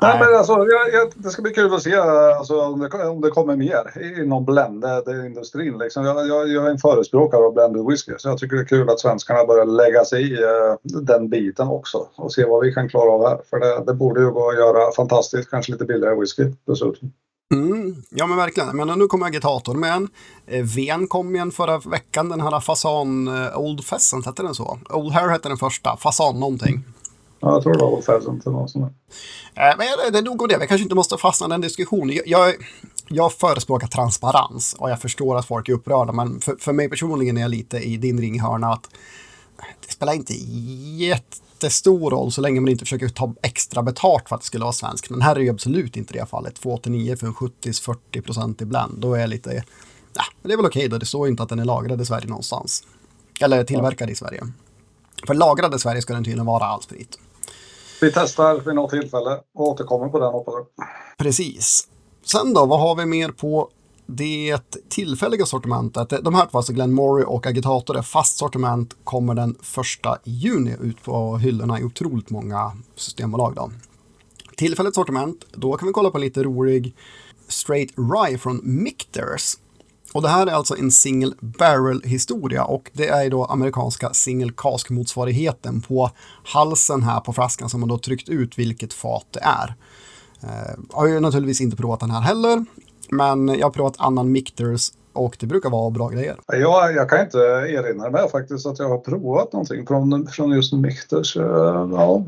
Nej, 0.02 0.20
men 0.20 0.38
alltså, 0.38 0.54
jag, 0.54 0.94
jag, 0.94 1.12
det 1.16 1.30
ska 1.30 1.42
bli 1.42 1.54
kul 1.54 1.74
att 1.74 1.84
se 1.84 1.96
alltså, 1.96 2.62
om, 2.62 2.80
det, 2.80 3.08
om 3.08 3.22
det 3.22 3.30
kommer 3.30 3.56
mer 3.56 4.20
inom 4.22 4.46
blended-industrin. 4.46 5.78
Liksom. 5.78 6.06
Jag, 6.06 6.28
jag, 6.28 6.50
jag, 6.50 6.66
är 6.66 6.70
en 6.70 6.78
förespråkare 6.78 7.46
av 7.46 7.54
blended 7.54 7.86
whisky 7.86 8.14
så 8.18 8.30
jag 8.30 8.38
tycker 8.38 8.56
det 8.56 8.62
är 8.62 8.66
kul 8.66 8.90
att 8.90 9.00
svenskarna 9.00 9.46
börjar 9.46 9.66
lägga 9.66 10.06
sig 10.06 10.34
i 10.34 10.38
uh, 10.44 11.02
den 11.02 11.30
biten 11.30 11.68
också 11.68 12.08
och 12.16 12.34
se 12.34 12.46
vad 12.46 12.66
vi 12.66 12.74
kan 12.74 12.90
klara 12.90 13.10
av 13.10 13.28
här. 13.28 13.40
För 13.50 13.60
det, 13.60 13.84
det 13.86 13.94
borde 13.94 14.22
ju 14.22 14.32
gå 14.32 14.50
att 14.50 14.56
göra 14.56 14.92
fantastiskt, 14.92 15.50
kanske 15.50 15.72
lite 15.72 15.86
billigare 15.86 16.20
whisky 16.20 16.44
dessutom. 16.68 17.12
Mm, 17.54 17.96
ja 18.10 18.28
men 18.28 18.38
verkligen. 18.38 18.78
Men 18.78 19.00
nu 19.00 19.08
kommer 19.08 19.26
agitator 19.26 19.74
med 19.74 19.94
en. 19.94 20.08
Eh, 20.48 20.66
Ven 20.76 21.08
kom 21.08 21.36
igen 21.36 21.52
förra 21.52 21.78
veckan, 21.78 22.30
den 22.30 22.42
här 22.42 22.60
Fasan 22.60 23.28
eh, 23.28 23.60
Old 23.60 23.88
Pheasant, 23.90 24.26
hette 24.26 24.44
den 24.44 24.56
så? 24.56 24.80
Old 24.90 25.14
Hair 25.14 25.30
hette 25.30 25.50
den 25.50 25.58
första, 25.58 25.98
Fasan 25.98 26.40
någonting. 26.40 26.84
Ja, 27.40 27.54
jag 27.54 27.64
tror 27.64 27.74
det 27.74 27.80
var 27.80 27.92
Old 27.92 28.06
Pheasant 28.06 28.46
eller 28.46 28.58
något 28.58 28.72
sånt 28.72 28.94
men 29.56 30.12
det 30.12 30.18
är 30.18 30.22
nog 30.24 30.42
om 30.42 30.48
det. 30.48 30.58
Vi 30.58 30.68
kanske 30.68 30.84
inte 30.84 30.96
måste 30.96 31.18
fastna 31.18 31.48
i 31.48 31.50
den 31.50 31.62
diskussionen. 31.62 32.16
Jag, 32.16 32.28
jag, 32.28 32.56
jag 33.08 33.34
förespråkar 33.34 33.88
transparens 33.88 34.76
och 34.80 34.90
jag 34.90 35.02
förstår 35.02 35.38
att 35.38 35.46
folk 35.46 35.70
är 35.70 35.74
upprörda. 35.74 36.14
Men 36.14 36.40
för, 36.40 36.56
för 36.60 36.74
mig 36.74 36.90
personligen 36.90 37.38
är 37.38 37.42
jag 37.42 37.52
lite 37.52 37.78
i 37.78 37.98
din 37.98 38.22
ringhörna 38.22 38.68
att 38.68 38.90
det 39.88 39.94
spelar 39.94 40.14
inte 40.14 40.34
jättestor 40.34 42.12
roll 42.12 42.32
så 42.32 42.42
länge 42.42 42.62
man 42.62 42.70
inte 42.70 42.86
försöker 42.86 43.10
ta 43.10 43.34
extra 43.42 43.84
betalt 43.84 44.30
för 44.30 44.36
att 44.36 44.42
det 44.42 44.48
skulle 44.48 44.64
vara 44.64 44.74
svenskt. 44.74 45.10
Men 45.10 45.22
här 45.22 45.36
är 45.36 45.40
ju 45.40 45.50
absolut 45.50 45.98
inte 45.98 46.14
det 46.14 46.30
fallet. 46.30 46.56
289 46.56 47.16
för 47.16 47.28
en 47.28 47.34
70-40 47.34 48.22
procent 48.22 48.62
ibland. 48.62 48.98
Då 48.98 49.14
är 49.14 49.20
jag 49.20 49.30
lite, 49.30 49.64
ja, 50.14 50.24
det 50.42 50.54
är 50.54 50.58
väl 50.58 50.66
okej 50.66 50.88
då. 50.88 50.98
Det 50.98 51.06
står 51.06 51.28
inte 51.28 51.44
att 51.44 51.50
den 51.50 51.60
är 51.60 51.66
lagrad 51.66 52.02
i 52.02 52.06
Sverige 52.06 52.28
någonstans. 52.28 52.84
Eller 53.42 53.64
tillverkad 53.64 54.10
i 54.10 54.16
Sverige. 54.16 54.44
För 55.28 55.34
lagrad 55.34 55.76
i 55.76 55.80
Sverige 55.80 56.02
ska 56.02 56.14
den 56.14 56.24
tydligen 56.24 56.46
vara 56.46 56.66
all 56.66 56.82
sprit. 56.82 57.20
Vi 58.02 58.12
testar 58.12 58.60
vid 58.60 58.76
något 58.76 58.90
tillfälle 58.90 59.40
och 59.54 59.68
återkommer 59.68 60.10
på 60.10 60.20
den 60.20 60.32
hoppas 60.32 60.54
jag. 60.54 60.88
Precis. 61.18 61.88
Sen 62.26 62.54
då, 62.54 62.66
vad 62.66 62.80
har 62.80 62.96
vi 62.96 63.06
mer 63.06 63.30
på 63.32 63.70
det 64.06 64.58
tillfälliga 64.90 65.46
sortimentet? 65.46 66.10
De 66.24 66.36
här 66.36 66.46
två, 66.46 66.58
alltså 66.58 66.74
Glenmory 66.74 67.24
och 67.24 67.48
Agitator, 67.48 67.98
är 67.98 68.02
fast 68.02 68.38
sortiment, 68.38 68.98
kommer 69.04 69.34
den 69.34 69.56
första 69.62 70.18
juni 70.24 70.76
ut 70.82 71.04
på 71.04 71.38
hyllorna 71.38 71.80
i 71.80 71.84
otroligt 71.84 72.30
många 72.30 72.72
systembolag. 72.96 73.56
Då. 73.56 73.72
Tillfälligt 74.56 74.96
sortiment, 74.96 75.46
då 75.52 75.78
kan 75.78 75.88
vi 75.88 75.94
kolla 75.94 76.10
på 76.10 76.18
lite 76.18 76.44
rolig 76.44 76.96
Straight 77.48 77.94
Rye 77.98 78.38
från 78.38 78.62
Micters 78.64 79.56
och 80.14 80.22
det 80.22 80.28
här 80.28 80.48
är 80.48 80.52
alltså 80.52 80.78
en 80.78 80.92
single 80.92 81.34
barrel 81.42 82.02
historia 82.04 82.64
och 82.64 82.92
det 82.94 83.08
är 83.08 83.30
då 83.30 83.46
amerikanska 83.46 84.14
single 84.14 84.52
cask 84.58 84.90
motsvarigheten 84.90 85.82
på 85.82 86.10
halsen 86.44 87.04
här 87.04 87.20
på 87.20 87.34
flaskan 87.34 87.70
som 87.70 87.80
man 87.80 87.90
då 87.90 87.98
tryckt 87.98 88.30
ut 88.30 88.60
vilket 88.60 88.94
fat 88.94 89.26
det 89.32 89.40
är. 89.40 89.76
Eh, 90.44 90.74
jag 90.90 90.98
har 90.98 91.08
ju 91.08 91.20
naturligtvis 91.20 91.62
inte 91.62 91.78
provat 91.78 92.00
den 92.00 92.12
här 92.12 92.22
heller, 92.22 92.66
men 93.10 93.48
jag 93.48 93.66
har 93.66 93.72
provat 93.72 93.96
annan 93.98 94.32
Mictors 94.32 94.92
och 95.14 95.38
det 95.40 95.46
brukar 95.46 95.70
vara 95.70 95.90
bra 95.90 96.10
grejer. 96.10 96.36
Jag, 96.48 96.96
jag 96.96 97.10
kan 97.10 97.22
inte 97.22 97.38
erinra 97.38 98.10
mig 98.10 98.30
faktiskt 98.30 98.66
att 98.66 98.80
jag 98.80 98.90
har 98.90 98.98
provat 98.98 99.54
någonting 99.54 99.88
från, 99.88 100.28
från 100.28 100.52
just 100.52 100.74
Mictors. 100.74 101.38
Eh, 101.38 101.44
ja, 101.92 102.24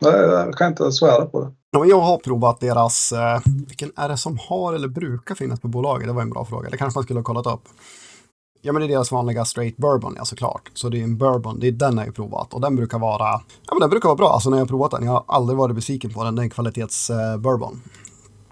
jag 0.00 0.54
kan 0.54 0.68
inte 0.68 0.92
svära 0.92 1.26
på 1.26 1.40
det. 1.40 1.52
Ja, 1.76 1.84
jag 1.84 2.00
har 2.00 2.18
provat 2.18 2.60
deras, 2.60 3.12
eh, 3.12 3.40
vilken 3.68 3.92
är 3.96 4.08
det 4.08 4.16
som 4.16 4.38
har 4.38 4.74
eller 4.74 4.88
brukar 4.88 5.34
finnas 5.34 5.60
på 5.60 5.68
bolaget? 5.68 6.06
Det 6.06 6.12
var 6.12 6.22
en 6.22 6.30
bra 6.30 6.44
fråga. 6.44 6.70
Det 6.70 6.76
kanske 6.76 6.98
man 6.98 7.04
skulle 7.04 7.18
ha 7.18 7.24
kollat 7.24 7.46
upp. 7.46 7.68
Ja, 8.60 8.72
men 8.72 8.82
det 8.82 8.86
är 8.86 8.88
deras 8.88 9.12
vanliga 9.12 9.44
straight 9.44 9.76
bourbon, 9.76 10.14
ja 10.16 10.24
såklart. 10.24 10.70
Så 10.74 10.88
det 10.88 11.00
är 11.00 11.04
en 11.04 11.16
bourbon, 11.16 11.60
det 11.60 11.68
är 11.68 11.72
den 11.72 11.96
jag 11.96 12.04
har 12.04 12.12
provat. 12.12 12.54
Och 12.54 12.60
den 12.60 12.76
brukar 12.76 12.98
vara, 12.98 13.40
ja 13.66 13.74
men 13.74 13.80
den 13.80 13.90
brukar 13.90 14.08
vara 14.08 14.16
bra. 14.16 14.28
Alltså 14.28 14.50
när 14.50 14.56
jag 14.56 14.64
har 14.64 14.68
provat 14.68 14.90
den, 14.90 15.04
jag 15.04 15.12
har 15.12 15.24
aldrig 15.26 15.58
varit 15.58 15.74
besviken 15.74 16.12
på 16.12 16.24
den. 16.24 16.34
Det 16.36 16.42
är 16.42 16.44
en 16.44 16.50
kvalitets 16.50 17.10
eh, 17.10 17.36
bourbon. 17.36 17.80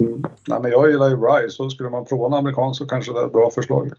Mm. 0.01 0.25
Nej, 0.49 0.61
men 0.63 0.71
jag 0.71 0.91
gillar 0.91 1.09
ju 1.09 1.17
Rye, 1.17 1.51
så 1.51 1.71
skulle 1.71 1.91
man 1.91 2.05
prova 2.05 2.27
en 2.27 2.35
amerikan 2.35 2.75
så 2.75 2.87
kanske 2.87 3.13
det 3.13 3.21
är 3.21 3.27
ett 3.27 3.33
bra 3.33 3.51
förslag. 3.51 3.93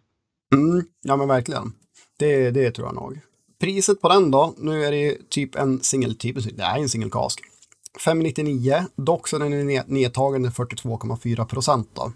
Mm. 0.53 0.83
Ja, 1.01 1.15
men 1.15 1.27
verkligen. 1.27 1.73
Det, 2.19 2.51
det 2.51 2.71
tror 2.71 2.87
jag 2.87 2.95
nog. 2.95 3.19
Priset 3.59 4.01
på 4.01 4.09
den 4.09 4.31
då, 4.31 4.53
nu 4.57 4.83
är 4.83 4.91
det 4.91 5.29
typ 5.29 5.55
en 5.55 5.79
singeltyp, 5.79 6.57
det 6.57 6.63
är 6.63 6.77
en 6.77 6.89
single 6.89 7.09
cask. 7.09 7.41
599, 7.99 8.85
dock 8.95 9.27
så 9.27 9.37
den 9.37 9.53
är 9.53 9.83
nedtagen 9.87 10.41
med 10.41 10.51
42,4 10.51 11.45
procent 11.45 11.89
då. 11.93 12.11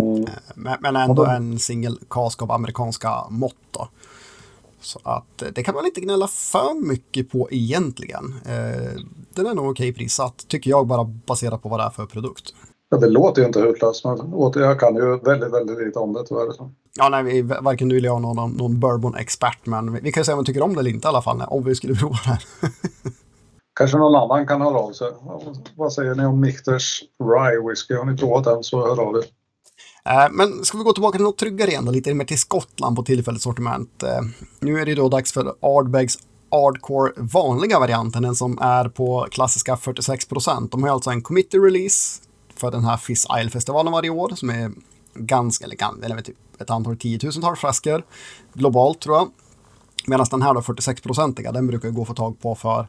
Mm. 0.00 0.26
Men, 0.54 0.76
men 0.80 0.96
ändå 0.96 1.26
en 1.26 1.58
singel 1.58 1.98
kask 2.10 2.42
av 2.42 2.52
amerikanska 2.52 3.24
mått 3.30 3.54
då. 3.70 3.88
Så 4.80 5.00
att 5.02 5.42
eh, 5.42 5.48
det 5.54 5.62
kan 5.62 5.74
man 5.74 5.86
inte 5.86 6.00
gnälla 6.00 6.26
för 6.26 6.86
mycket 6.86 7.30
på 7.30 7.48
egentligen. 7.50 8.34
Eh, 8.46 9.00
den 9.34 9.46
är 9.46 9.54
nog 9.54 9.70
okej 9.70 9.92
prissatt, 9.92 10.44
tycker 10.48 10.70
jag, 10.70 10.86
bara 10.86 11.04
baserat 11.04 11.62
på 11.62 11.68
vad 11.68 11.80
det 11.80 11.84
är 11.84 11.90
för 11.90 12.06
produkt. 12.06 12.54
Ja, 12.90 12.98
det 12.98 13.08
låter 13.08 13.42
ju 13.42 13.46
inte 13.46 13.60
hutlöst, 13.60 14.04
men 14.04 14.18
jag 14.54 14.80
kan 14.80 14.94
ju 14.94 15.18
väldigt, 15.18 15.52
väldigt 15.52 15.78
lite 15.78 15.98
om 15.98 16.12
det 16.12 16.24
tyvärr. 16.26 16.46
Ja, 16.96 17.08
nej, 17.08 17.22
vi, 17.22 17.42
varken 17.42 17.88
du 17.88 17.96
eller 17.96 18.08
jag 18.08 18.16
är 18.16 18.20
någon, 18.20 18.52
någon 18.52 18.80
bourbon-expert, 18.80 19.58
men 19.64 19.92
vi, 19.92 20.00
vi 20.00 20.12
kan 20.12 20.24
säga 20.24 20.34
om 20.34 20.42
vi 20.42 20.46
tycker 20.46 20.62
om 20.62 20.74
det 20.74 20.80
eller 20.80 20.90
inte 20.90 21.08
i 21.08 21.08
alla 21.08 21.22
fall, 21.22 21.42
om 21.48 21.64
vi 21.64 21.74
skulle 21.74 21.94
prova 22.00 22.16
det. 22.24 22.70
Kanske 23.80 23.98
någon 23.98 24.14
annan 24.14 24.46
kan 24.46 24.60
höra 24.60 24.78
av 24.78 24.92
sig. 24.92 25.08
Vad 25.76 25.92
säger 25.92 26.14
ni 26.14 26.24
om 26.24 26.40
Michters 26.40 27.02
Rye 27.18 27.68
Whisky? 27.68 27.94
Har 27.94 28.04
ni 28.04 28.16
provat 28.16 28.44
den 28.44 28.64
så 28.64 28.86
hör 28.86 29.00
av 29.00 29.16
er. 29.16 29.24
Eh, 30.04 30.30
men 30.30 30.64
ska 30.64 30.78
vi 30.78 30.84
gå 30.84 30.92
tillbaka 30.92 31.16
till 31.16 31.24
något 31.24 31.38
tryggare 31.38 31.70
igen, 31.70 31.84
då, 31.84 31.92
lite 31.92 32.14
mer 32.14 32.24
till 32.24 32.38
Skottland 32.38 32.96
på 32.96 33.02
tillfälligt 33.02 33.42
sortiment. 33.42 34.02
Eh, 34.02 34.20
nu 34.60 34.78
är 34.78 34.86
det 34.86 34.94
då 34.94 35.08
dags 35.08 35.32
för 35.32 35.54
Ardbegs 35.60 36.18
Ardcore 36.50 37.12
vanliga 37.16 37.78
varianten, 37.78 38.22
den 38.22 38.34
som 38.34 38.58
är 38.60 38.88
på 38.88 39.26
klassiska 39.30 39.74
46% 39.74 40.68
De 40.70 40.82
har 40.82 40.90
alltså 40.90 41.10
en 41.10 41.22
committee 41.22 41.58
release 41.58 42.22
för 42.56 42.70
den 42.70 42.84
här 42.84 42.96
Fizz 42.96 43.26
Isle-festivalen 43.40 43.92
varje 43.92 44.10
år 44.10 44.32
som 44.34 44.50
är 44.50 44.70
ganska, 45.14 45.64
eller, 45.64 46.04
eller 46.04 46.22
typ 46.22 46.36
ett 46.58 46.70
antal 46.70 46.96
tiotusentals 46.96 47.60
flaskor 47.60 48.02
globalt 48.52 49.00
tror 49.00 49.16
jag. 49.16 49.30
Medan 50.06 50.26
den 50.30 50.42
här 50.42 50.54
då 50.54 50.60
46-procentiga, 50.60 51.52
den 51.52 51.66
brukar 51.66 51.90
gå 51.90 52.02
att 52.02 52.08
få 52.08 52.14
tag 52.14 52.40
på 52.40 52.54
för 52.54 52.86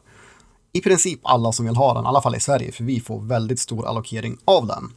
i 0.72 0.80
princip 0.80 1.20
alla 1.22 1.52
som 1.52 1.66
vill 1.66 1.76
ha 1.76 1.94
den, 1.94 2.04
i 2.04 2.06
alla 2.06 2.22
fall 2.22 2.36
i 2.36 2.40
Sverige, 2.40 2.72
för 2.72 2.84
vi 2.84 3.00
får 3.00 3.20
väldigt 3.20 3.60
stor 3.60 3.86
allokering 3.86 4.38
av 4.44 4.66
den. 4.66 4.92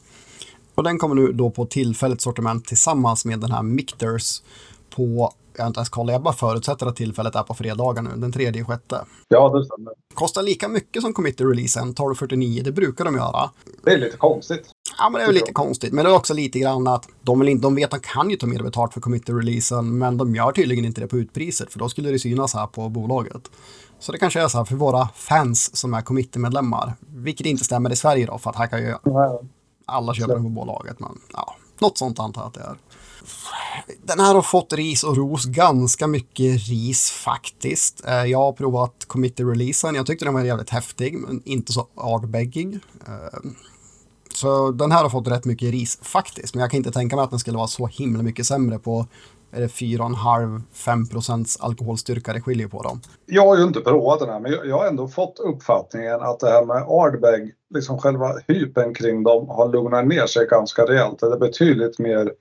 Och 0.75 0.83
den 0.83 0.97
kommer 0.97 1.15
nu 1.15 1.31
då 1.31 1.49
på 1.49 1.65
tillfälligt 1.65 2.21
sortiment 2.21 2.65
tillsammans 2.65 3.25
med 3.25 3.39
den 3.39 3.51
här 3.51 3.63
Micters 3.63 4.41
på 4.89 5.33
jag 5.57 5.63
har 5.63 5.67
inte 5.67 5.79
ens 5.79 5.89
kollat, 5.89 6.13
jag 6.13 6.21
bara 6.21 6.33
förutsätter 6.33 6.85
att 6.85 6.95
tillfället 6.95 7.35
är 7.35 7.43
på 7.43 7.53
fredagar 7.53 8.01
nu, 8.01 8.09
den 8.15 8.31
tredje 8.31 8.65
sjätte. 8.65 9.05
Ja, 9.27 9.49
det 9.49 9.65
stämmer. 9.65 9.93
Kostar 10.13 10.43
lika 10.43 10.67
mycket 10.67 11.01
som 11.01 11.13
committee-releasen, 11.13 11.89
1249, 11.89 12.61
det 12.65 12.71
brukar 12.71 13.05
de 13.05 13.15
göra. 13.15 13.49
Det 13.83 13.91
är 13.91 13.97
lite 13.97 14.17
konstigt. 14.17 14.69
Ja, 14.97 15.09
men 15.09 15.21
det 15.21 15.27
är 15.27 15.33
lite 15.33 15.53
konstigt. 15.53 15.93
Men 15.93 16.05
det 16.05 16.11
är 16.11 16.15
också 16.15 16.33
lite 16.33 16.59
grann 16.59 16.87
att 16.87 17.07
de, 17.21 17.39
vill 17.39 17.49
inte, 17.49 17.61
de 17.61 17.75
vet 17.75 17.93
att 17.93 18.03
de 18.03 18.07
kan 18.07 18.29
ju 18.29 18.37
ta 18.37 18.47
mer 18.47 18.63
betalt 18.63 18.93
för 18.93 19.01
committee-releasen, 19.01 19.97
men 19.97 20.17
de 20.17 20.35
gör 20.35 20.51
tydligen 20.51 20.85
inte 20.85 21.01
det 21.01 21.07
på 21.07 21.17
utpriset, 21.17 21.71
för 21.71 21.79
då 21.79 21.89
skulle 21.89 22.11
det 22.11 22.19
synas 22.19 22.53
här 22.53 22.67
på 22.67 22.89
bolaget. 22.89 23.51
Så 24.05 24.11
det 24.11 24.17
kanske 24.17 24.41
är 24.41 24.47
så 24.47 24.57
här 24.57 24.65
för 24.65 24.75
våra 24.75 25.09
fans 25.15 25.75
som 25.75 25.93
är 25.93 26.01
committee-medlemmar, 26.01 26.93
vilket 26.99 27.45
inte 27.45 27.65
stämmer 27.65 27.91
i 27.91 27.95
Sverige 27.95 28.25
då, 28.25 28.37
för 28.37 28.49
att 28.49 28.55
här 28.55 28.67
kan 28.67 28.79
ju 28.79 28.95
alla 29.85 30.13
köpa 30.13 30.33
den 30.33 30.43
på 30.43 30.49
bolaget. 30.49 30.99
Men 30.99 31.19
ja, 31.33 31.55
något 31.79 31.97
sånt 31.97 32.19
antar 32.19 32.41
jag 32.41 32.47
att 32.47 32.53
det 32.53 32.59
är. 32.59 32.77
Den 34.03 34.19
här 34.19 34.35
har 34.35 34.41
fått 34.41 34.73
ris 34.73 35.03
och 35.03 35.17
ros, 35.17 35.45
ganska 35.45 36.07
mycket 36.07 36.67
ris 36.67 37.11
faktiskt. 37.11 38.05
Eh, 38.07 38.25
jag 38.25 38.37
har 38.37 38.53
provat 38.53 39.05
committee-releasen, 39.07 39.95
jag 39.95 40.05
tyckte 40.05 40.25
den 40.25 40.33
var 40.33 40.43
jävligt 40.43 40.69
häftig, 40.69 41.17
men 41.17 41.41
inte 41.45 41.73
så 41.73 41.87
artbeggig. 41.95 42.79
Eh, 43.07 43.49
så 44.33 44.71
den 44.71 44.91
här 44.91 45.03
har 45.03 45.09
fått 45.09 45.27
rätt 45.27 45.45
mycket 45.45 45.71
ris 45.71 45.99
faktiskt, 46.01 46.55
men 46.55 46.61
jag 46.61 46.71
kan 46.71 46.77
inte 46.77 46.91
tänka 46.91 47.15
mig 47.15 47.23
att 47.23 47.29
den 47.29 47.39
skulle 47.39 47.57
vara 47.57 47.67
så 47.67 47.87
himla 47.87 48.23
mycket 48.23 48.45
sämre 48.45 48.79
på 48.79 49.07
är 49.55 49.61
det 49.61 49.67
4,5-5 49.67 51.11
procents 51.11 51.59
alkoholstyrka 51.59 52.33
det 52.33 52.41
skiljer 52.41 52.67
på 52.67 52.81
dem. 52.81 53.01
Jag 53.25 53.45
har 53.45 53.57
ju 53.57 53.63
inte 53.63 53.81
provat 53.81 54.19
den 54.19 54.29
här 54.29 54.39
men 54.39 54.51
jag 54.51 54.77
har 54.77 54.87
ändå 54.87 55.07
fått 55.07 55.39
uppfattningen 55.39 56.21
att 56.21 56.39
det 56.39 56.49
här 56.49 56.65
med 56.65 56.83
Ardbeg, 56.87 57.53
liksom 57.73 57.97
själva 57.97 58.33
hypen 58.47 58.93
kring 58.93 59.23
dem 59.23 59.49
har 59.49 59.69
lugnat 59.69 60.07
ner 60.07 60.25
sig 60.25 60.47
ganska 60.47 60.81
rejält. 60.83 61.19
Det 61.19 61.25
är 61.25 61.37
betydligt 61.37 61.99
mer 61.99 62.31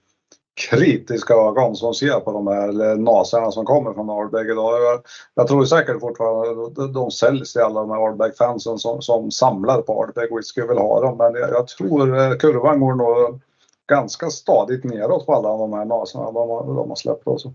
kritiska 0.70 1.34
ögon 1.34 1.76
som 1.76 1.94
ser 1.94 2.20
på 2.20 2.32
de 2.32 2.46
här 2.46 2.96
naserna 2.96 3.50
som 3.50 3.64
kommer 3.64 3.92
från 3.92 4.10
Ardbeg 4.10 4.50
idag. 4.50 4.82
Jag, 4.82 5.00
jag 5.34 5.48
tror 5.48 5.64
säkert 5.64 6.00
fortfarande 6.00 6.70
de, 6.74 6.92
de 6.92 7.10
säljs 7.10 7.52
till 7.52 7.62
alla 7.62 7.80
de 7.80 7.90
här 7.90 8.06
Ardbeg-fansen 8.06 8.78
som, 8.78 9.02
som 9.02 9.30
samlar 9.30 9.82
på 9.82 10.02
Ardbeg 10.02 10.36
whisky 10.36 10.62
och 10.62 10.70
vill 10.70 10.78
ha 10.78 11.00
dem. 11.00 11.18
Men 11.18 11.34
jag, 11.34 11.50
jag 11.50 11.68
tror 11.68 12.18
eh, 12.18 12.36
kurvan 12.36 12.80
går 12.80 12.94
nog 12.94 13.40
ganska 13.88 14.30
stadigt 14.30 14.84
neråt 14.84 15.26
på 15.26 15.34
alla 15.34 15.56
de 15.56 15.72
här 15.72 15.84
naserna 15.84 16.24
de, 16.24 16.48
har, 16.50 16.74
de 16.74 16.88
har 16.88 16.96
släppt. 16.96 17.26
Också. 17.26 17.52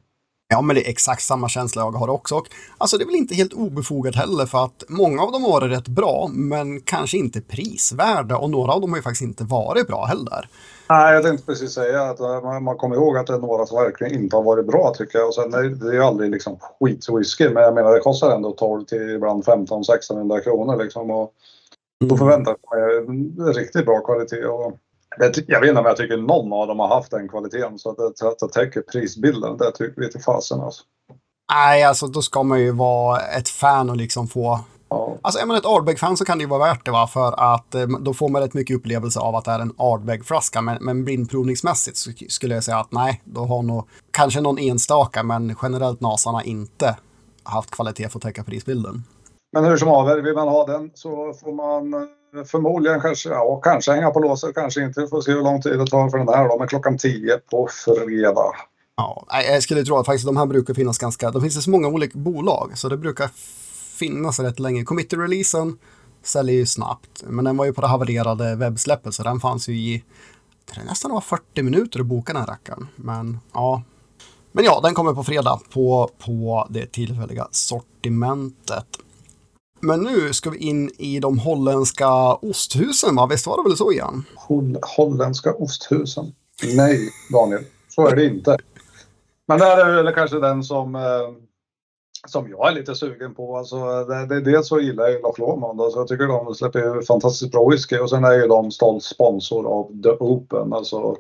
Ja, 0.52 0.62
men 0.62 0.76
det 0.76 0.88
är 0.88 0.90
exakt 0.90 1.22
samma 1.22 1.50
känsla 1.50 1.82
jag 1.82 1.92
har 1.92 2.10
också. 2.10 2.36
Och, 2.36 2.48
alltså 2.78 2.98
det 2.98 3.04
är 3.04 3.06
väl 3.06 3.16
inte 3.16 3.36
helt 3.36 3.54
obefogat 3.54 4.16
heller 4.16 4.46
för 4.46 4.66
att 4.66 4.84
många 4.88 5.22
av 5.24 5.32
dem 5.32 5.44
har 5.44 5.52
varit 5.52 5.72
rätt 5.78 5.88
bra, 5.88 6.30
men 6.34 6.82
kanske 6.82 7.18
inte 7.18 7.42
prisvärda 7.42 8.38
och 8.38 8.50
några 8.50 8.72
av 8.72 8.82
dem 8.82 8.90
har 8.90 8.98
ju 8.98 9.04
faktiskt 9.04 9.22
inte 9.22 9.44
varit 9.44 9.88
bra 9.88 10.06
heller. 10.06 10.50
Nej, 10.90 11.14
jag 11.14 11.24
tänkte 11.24 11.46
precis 11.46 11.74
säga 11.74 12.02
att 12.02 12.20
eh, 12.20 12.42
man, 12.44 12.64
man 12.64 12.78
kommer 12.78 12.96
ihåg 12.96 13.18
att 13.18 13.28
det 13.28 13.34
är 13.34 13.40
några 13.40 13.66
som 13.66 13.84
verkligen 13.84 14.14
inte 14.14 14.36
har 14.36 14.44
varit 14.44 14.66
bra 14.66 14.94
tycker 14.98 15.20
jag. 15.20 15.28
Och 15.28 15.34
sen, 15.34 15.52
det 15.52 15.88
är 15.88 15.94
ju 15.94 16.04
aldrig 16.04 16.32
liksom 16.32 16.58
skitwhisky, 16.80 17.50
men 17.50 17.64
jag 17.64 17.76
menar 17.76 17.94
det 17.94 18.00
kostar 18.00 18.36
ändå 18.36 18.52
12 18.52 18.86
till 18.86 19.10
ibland 19.10 19.44
15-1600 19.44 20.44
kronor 20.44 20.84
liksom. 20.84 21.12
Och 21.12 21.34
då 22.00 22.16
mm. 22.16 22.18
förväntar 22.18 22.56
man 22.72 23.54
sig 23.54 23.64
riktigt 23.64 23.86
bra 23.86 24.00
kvalitet. 24.00 24.46
Och 24.46 24.78
jag 25.18 25.60
vet 25.60 25.70
inte 25.70 25.80
om 25.80 25.86
jag 25.86 25.98
tycker 25.98 26.18
någon 26.18 26.54
av 26.54 26.68
dem 26.68 26.80
har 26.80 26.88
haft 26.88 27.12
den 27.12 27.30
kvaliteten 27.30 27.80
så 27.80 27.90
att 27.90 27.98
det, 27.98 28.28
att 28.28 28.40
det 28.40 28.50
täcker 28.50 28.82
prisbilden. 28.82 29.58
Det 29.58 29.72
tycker 29.72 30.02
vi 30.02 30.12
till 30.12 30.22
fasen 30.22 30.62
alltså. 30.62 30.84
Nej, 31.52 31.84
alltså 31.84 32.08
då 32.08 32.22
ska 32.22 32.44
man 32.44 32.60
ju 32.60 32.72
vara 32.72 33.20
ett 33.20 33.50
fan 33.50 33.90
och 33.90 33.98
liksom 33.98 34.28
få... 34.28 34.60
Ja. 34.90 35.18
Alltså 35.22 35.42
är 35.42 35.46
man 35.46 35.58
ett 35.58 35.66
Ardbeg-fan 35.66 36.18
så 36.18 36.26
kan 36.26 36.38
det 36.38 36.42
ju 36.42 36.48
vara 36.48 36.60
värt 36.60 36.86
det 36.86 36.92
va, 36.92 37.08
för 37.08 37.54
att 37.54 37.76
eh, 37.76 37.88
då 37.88 38.14
får 38.14 38.30
man 38.30 38.42
rätt 38.42 38.54
mycket 38.54 38.76
upplevelse 38.76 39.20
av 39.20 39.36
att 39.36 39.46
det 39.46 39.52
är 39.52 39.60
en 39.60 39.74
Ardbeg-flaska. 39.78 40.62
Men, 40.62 40.78
men 40.82 41.04
blindprovningsmässigt 41.04 41.98
skulle 42.32 42.56
jag 42.56 42.64
säga 42.64 42.78
att 42.78 42.92
nej, 42.92 43.22
då 43.26 43.46
har 43.46 43.62
nog 43.62 43.88
kanske 44.12 44.42
någon 44.42 44.58
enstaka, 44.58 45.24
men 45.24 45.56
generellt 45.62 46.02
Nasarna 46.02 46.44
inte 46.44 46.98
haft 47.44 47.72
kvalitet 47.72 48.10
för 48.10 48.20
att 48.20 48.24
täcka 48.24 48.44
prisbilden. 48.44 49.04
Men 49.52 49.66
hur 49.66 49.78
som 49.78 49.88
haver, 49.88 50.22
vill 50.22 50.34
man 50.34 50.48
ha 50.48 50.66
den 50.66 50.92
så 50.94 51.34
får 51.34 51.54
man 51.54 51.94
eh, 51.94 52.44
förmodligen 52.46 53.02
kanske, 53.02 53.30
ja, 53.30 53.62
kanske 53.64 53.92
hänga 53.92 54.12
på 54.12 54.20
låset, 54.20 54.56
kanske 54.56 54.84
inte. 54.84 55.02
Vi 55.02 55.08
Får 55.08 55.22
se 55.22 55.32
hur 55.32 55.44
lång 55.44 55.62
tid 55.62 55.80
det 55.80 55.88
tar 55.88 56.10
för 56.10 56.18
den 56.18 56.28
här 56.28 56.50
då, 56.50 56.60
men 56.60 56.68
klockan 56.68 56.98
10 56.98 57.38
på 57.52 57.70
fredag. 57.86 58.56
Ja, 58.98 59.26
jag 59.30 59.64
skulle 59.64 59.84
tro 59.84 59.98
att 59.98 60.06
faktiskt 60.06 60.26
de 60.26 60.38
här 60.38 60.46
brukar 60.46 60.74
finnas 60.74 60.98
ganska, 60.98 61.32
de 61.32 61.42
finns 61.42 61.58
i 61.58 61.62
så 61.62 61.70
många 61.70 61.88
olika 61.88 62.20
bolag 62.20 62.78
så 62.78 62.90
det 62.90 62.98
brukar 62.98 63.30
finnas 63.98 64.40
rätt 64.40 64.60
länge. 64.60 64.84
Committer-releasen 64.84 65.78
säljer 66.24 66.56
ju 66.56 66.66
snabbt, 66.66 67.24
men 67.28 67.46
den 67.46 67.58
var 67.58 67.66
ju 67.66 67.74
på 67.74 67.82
det 67.82 67.88
havererade 67.88 68.56
webbsläppet 68.56 69.14
så 69.14 69.24
den 69.24 69.40
fanns 69.40 69.70
ju 69.70 69.74
i, 69.74 70.04
det 70.76 70.84
nästan 70.84 71.12
var 71.12 71.22
40 71.22 71.64
minuter 71.64 72.00
att 72.00 72.06
boka 72.06 72.34
den 72.34 72.46
rackaren. 72.46 72.88
Men 72.96 73.40
ja, 73.54 73.84
men 74.52 74.66
ja, 74.66 74.80
den 74.84 74.94
kommer 74.94 75.14
på 75.14 75.24
fredag 75.24 75.60
på, 75.74 76.10
på 76.26 76.68
det 76.70 76.92
tillfälliga 76.92 77.48
sortimentet. 77.52 78.88
Men 79.80 80.02
nu 80.02 80.34
ska 80.34 80.50
vi 80.50 80.58
in 80.58 80.92
i 80.98 81.20
de 81.20 81.40
holländska 81.40 82.34
osthusen, 82.34 83.16
va? 83.16 83.28
Visst 83.32 83.48
var 83.48 83.64
det 83.64 83.70
väl 83.70 83.78
så 83.78 83.92
igen? 83.92 84.24
holländska 84.98 85.54
osthusen? 85.54 86.34
Nej, 86.76 87.10
Daniel. 87.34 87.64
Så 87.90 88.08
är 88.08 88.16
det 88.16 88.26
inte. 88.26 88.58
Men 89.48 89.60
det 89.60 89.66
här 89.66 89.86
är 89.86 90.04
väl 90.04 90.14
kanske 90.14 90.40
den 90.40 90.64
som, 90.64 90.96
eh, 90.96 91.02
som 92.28 92.50
jag 92.50 92.68
är 92.68 92.72
lite 92.72 92.96
sugen 92.96 93.36
på. 93.36 93.58
Alltså, 93.58 94.04
det, 94.04 94.26
det, 94.26 94.42
dels 94.42 94.68
så 94.68 94.80
gillar 94.80 95.08
jag 95.08 95.22
Loch 95.22 95.40
Lomond. 95.40 95.82
Alltså, 95.82 96.00
jag 96.00 96.08
tycker 96.08 96.28
de 96.28 96.56
släpper 96.56 97.02
fantastiskt 97.02 97.52
bra 97.52 97.70
whisky 97.70 97.98
och 97.98 98.10
sen 98.10 98.24
är 98.24 98.34
ju 98.34 98.48
de 98.48 98.72
stolt 98.72 99.04
sponsor 99.04 99.68
av 99.68 100.02
The 100.04 100.10
Open. 100.10 100.74
Alltså 100.74 101.16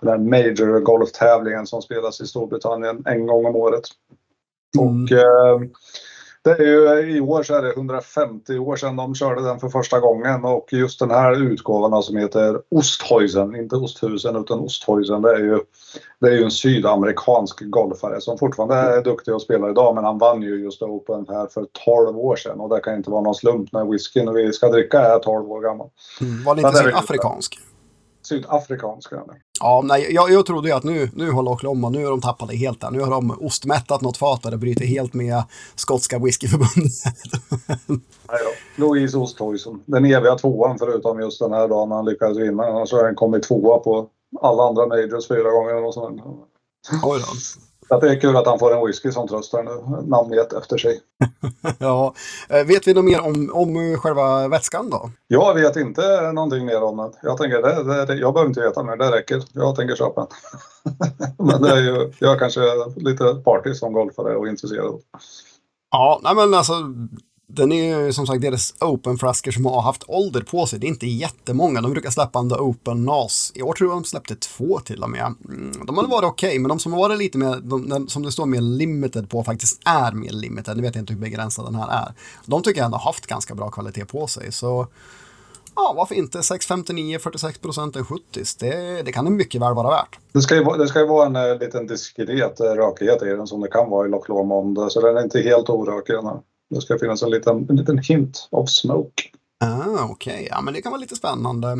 den 0.00 0.30
major 0.30 0.80
golftävlingen 0.80 1.66
som 1.66 1.82
spelas 1.82 2.20
i 2.20 2.26
Storbritannien 2.26 3.02
en 3.06 3.26
gång 3.26 3.46
om 3.46 3.56
året. 3.56 3.84
Mm. 4.78 5.04
Och 5.04 5.12
eh, 5.12 5.60
det 6.42 6.50
är 6.50 6.62
ju, 6.62 7.16
I 7.16 7.20
år 7.20 7.42
så 7.42 7.54
är 7.54 7.62
det 7.62 7.72
150 7.72 8.58
år 8.58 8.76
sedan 8.76 8.96
de 8.96 9.14
körde 9.14 9.42
den 9.42 9.60
för 9.60 9.68
första 9.68 10.00
gången 10.00 10.44
och 10.44 10.72
just 10.72 10.98
den 10.98 11.10
här 11.10 11.42
utgåvan 11.42 12.02
som 12.02 12.16
heter 12.16 12.60
Osthäusen, 12.70 13.56
inte 13.56 13.76
Osthusen 13.76 14.36
utan 14.36 14.58
Osthäusen, 14.58 15.22
det 15.22 15.30
är 15.30 15.38
ju, 15.38 15.60
det 16.20 16.26
är 16.26 16.32
ju 16.32 16.44
en 16.44 16.50
sydamerikansk 16.50 17.60
golfare 17.60 18.20
som 18.20 18.38
fortfarande 18.38 18.74
är 18.74 19.02
duktig 19.02 19.32
att 19.32 19.42
spela 19.42 19.70
idag 19.70 19.94
men 19.94 20.04
han 20.04 20.18
vann 20.18 20.42
ju 20.42 20.64
just 20.64 20.82
Open 20.82 21.26
här 21.28 21.46
för 21.46 21.66
12 21.84 22.18
år 22.18 22.36
sedan 22.36 22.60
och 22.60 22.68
det 22.68 22.80
kan 22.80 22.94
inte 22.96 23.10
vara 23.10 23.22
någon 23.22 23.34
slump 23.34 23.72
när 23.72 23.84
whiskyn 23.84 24.34
vi 24.34 24.52
ska 24.52 24.68
dricka 24.68 25.00
är 25.00 25.18
12 25.18 25.52
år 25.52 25.60
gammal. 25.60 25.88
Mm, 26.20 26.44
var 26.44 26.54
det 26.54 26.60
inte 26.60 26.82
sydafrikansk? 28.30 29.08
Sydafrikanska. 29.08 29.50
Ja, 29.60 29.82
nej, 29.84 30.14
jag, 30.14 30.30
jag 30.30 30.46
trodde 30.46 30.68
ju 30.68 30.74
att 30.74 30.84
nu, 30.84 31.10
nu 31.14 31.30
har 31.30 31.48
Oklahoma, 31.48 31.90
nu 31.90 32.04
har 32.04 32.10
de 32.10 32.20
tappat 32.20 32.48
det 32.48 32.56
helt 32.56 32.80
där. 32.80 32.90
Nu 32.90 33.00
har 33.00 33.10
de 33.10 33.30
ostmättat 33.40 34.00
något 34.00 34.16
fat 34.16 34.44
och 34.44 34.50
det 34.50 34.56
bryter 34.56 34.84
helt 34.84 35.14
med 35.14 35.42
skotska 35.74 36.18
whiskyförbundet. 36.18 36.92
nej 38.28 38.40
då. 38.44 38.84
Louise 38.84 39.18
Oosthuizen, 39.18 39.82
den 39.86 40.04
eviga 40.04 40.34
tvåan 40.34 40.78
förutom 40.78 41.20
just 41.20 41.38
den 41.38 41.52
här 41.52 41.68
dagen 41.68 41.88
när 41.88 41.96
han 41.96 42.04
lyckades 42.04 42.38
vinna. 42.38 42.64
Annars 42.64 42.92
har 42.92 43.04
han 43.04 43.14
kommit 43.14 43.42
tvåa 43.42 43.78
på 43.78 44.08
alla 44.40 44.62
andra 44.62 44.86
majors 44.86 45.28
fyra 45.28 45.50
gånger. 45.50 45.84
Och 45.84 45.94
sånt. 45.94 46.22
Oj 47.04 47.18
då. 47.18 47.69
Det 47.98 48.10
är 48.10 48.20
kul 48.20 48.36
att 48.36 48.46
han 48.46 48.58
får 48.58 48.76
en 48.76 48.86
whisky 48.86 49.12
som 49.12 49.28
tröstar 49.28 49.62
namnet 50.08 50.52
efter 50.52 50.78
sig. 50.78 51.00
ja. 51.78 52.14
Eh, 52.48 52.66
vet 52.66 52.86
vi 52.86 52.94
något 52.94 53.04
mer 53.04 53.20
om, 53.20 53.50
om 53.52 53.96
själva 53.98 54.48
vätskan 54.48 54.90
då? 54.90 55.10
Jag 55.28 55.54
vet 55.54 55.76
inte 55.76 56.32
någonting 56.32 56.66
mer 56.66 56.82
om 56.82 56.96
den. 56.96 57.12
Jag 57.22 57.38
tänker, 57.38 57.62
det, 57.62 58.06
det, 58.06 58.14
jag 58.14 58.34
behöver 58.34 58.48
inte 58.48 58.60
veta 58.60 58.82
mer, 58.82 58.96
det 58.96 59.10
räcker. 59.10 59.42
Jag 59.52 59.76
tänker 59.76 59.96
köpa 59.96 60.20
den. 60.20 60.36
men 61.46 61.62
det 61.62 61.70
är 61.70 61.80
ju, 61.80 62.12
jag 62.18 62.34
är 62.34 62.38
kanske 62.38 62.60
lite 62.96 63.34
party 63.34 63.74
som 63.74 63.92
golfare 63.92 64.36
och 64.36 64.48
intresserad. 64.48 65.00
Ja, 65.90 66.20
nej 66.22 66.34
men 66.34 66.54
alltså 66.54 66.72
den 67.52 67.72
är 67.72 67.98
ju 67.98 68.12
som 68.12 68.26
sagt 68.26 68.42
deras 68.42 68.74
open-flaskor 68.80 69.50
som 69.50 69.64
har 69.66 69.82
haft 69.82 70.04
ålder 70.06 70.40
på 70.40 70.66
sig. 70.66 70.78
Det 70.78 70.86
är 70.86 70.88
inte 70.88 71.06
jättemånga. 71.06 71.80
De 71.80 71.92
brukar 71.92 72.10
släppa 72.10 72.38
en 72.38 72.50
The 72.50 72.56
Open 72.56 73.04
NAS. 73.04 73.52
I 73.54 73.62
år 73.62 73.72
tror 73.72 73.90
jag 73.90 73.96
de 73.96 74.04
släppte 74.04 74.34
två 74.34 74.80
till 74.80 75.02
och 75.02 75.10
med. 75.10 75.34
Mm, 75.48 75.72
de 75.86 75.96
hade 75.96 76.08
varit 76.08 76.24
okej, 76.24 76.48
okay, 76.48 76.58
men 76.58 76.68
de 76.68 76.78
som 76.78 76.92
har 76.92 77.00
varit 77.00 77.18
lite 77.18 77.38
mer, 77.38 77.56
de, 77.88 78.08
som 78.08 78.22
det 78.22 78.32
står 78.32 78.46
mer 78.46 78.60
limited 78.60 79.30
på 79.30 79.44
faktiskt 79.44 79.80
är 79.84 80.12
mer 80.12 80.32
limited. 80.32 80.76
Nu 80.76 80.82
vet 80.82 80.94
jag 80.94 81.02
inte 81.02 81.12
hur 81.12 81.20
begränsad 81.20 81.64
den 81.64 81.74
här 81.74 81.88
är. 81.88 82.14
De 82.46 82.62
tycker 82.62 82.80
jag 82.80 82.84
ändå 82.84 82.98
har 82.98 83.04
haft 83.04 83.26
ganska 83.26 83.54
bra 83.54 83.70
kvalitet 83.70 84.04
på 84.04 84.26
sig. 84.26 84.52
Så 84.52 84.86
ja, 85.76 85.94
varför 85.96 86.14
inte 86.14 86.38
6,59, 86.38 87.18
46 87.18 87.58
procent 87.58 87.96
en 87.96 88.04
70 88.04 88.22
det, 88.58 89.02
det 89.02 89.12
kan 89.12 89.24
det 89.24 89.30
mycket 89.30 89.60
väl 89.60 89.74
vara 89.74 89.90
värt. 89.90 90.18
Det 90.32 90.40
ska 90.40 90.54
ju, 90.54 90.64
det 90.64 90.88
ska 90.88 91.00
ju 91.00 91.06
vara 91.06 91.26
en 91.26 91.36
eh, 91.36 91.58
liten 91.58 91.86
diskret 91.86 92.60
eh, 92.60 92.64
rökighet 92.64 93.22
i 93.22 93.26
den 93.26 93.46
som 93.46 93.60
det 93.60 93.68
kan 93.68 93.90
vara 93.90 94.06
i 94.06 94.10
Loch 94.10 94.28
Lomond. 94.28 94.78
Så 94.92 95.00
den 95.00 95.16
är 95.16 95.22
inte 95.22 95.40
helt 95.40 95.70
orökig. 95.70 96.14
den 96.14 96.26
här. 96.26 96.40
Det 96.70 96.80
ska 96.80 96.98
finnas 96.98 97.22
en 97.22 97.30
liten, 97.30 97.66
en 97.70 97.76
liten 97.76 97.98
hint 97.98 98.48
av 98.50 98.66
smoke. 98.66 99.22
Ah, 99.64 100.04
Okej, 100.10 100.34
okay. 100.34 100.46
ja 100.50 100.60
men 100.60 100.74
det 100.74 100.82
kan 100.82 100.92
vara 100.92 101.00
lite 101.00 101.16
spännande. 101.16 101.76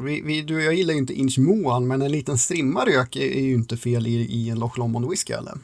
Vi, 0.00 0.20
vi, 0.20 0.42
du, 0.42 0.64
jag 0.64 0.74
gillar 0.74 0.92
ju 0.92 0.98
inte 0.98 1.14
Inch 1.14 1.38
Moan, 1.38 1.86
men 1.86 2.02
en 2.02 2.12
liten 2.12 2.38
strimma 2.38 2.84
rök 2.84 3.16
är, 3.16 3.36
är 3.36 3.40
ju 3.40 3.54
inte 3.54 3.76
fel 3.76 4.06
i, 4.06 4.10
i 4.10 4.50
en 4.50 4.58
Loch 4.58 4.78
Lomond 4.78 5.10
whisky 5.10 5.32
eller? 5.32 5.54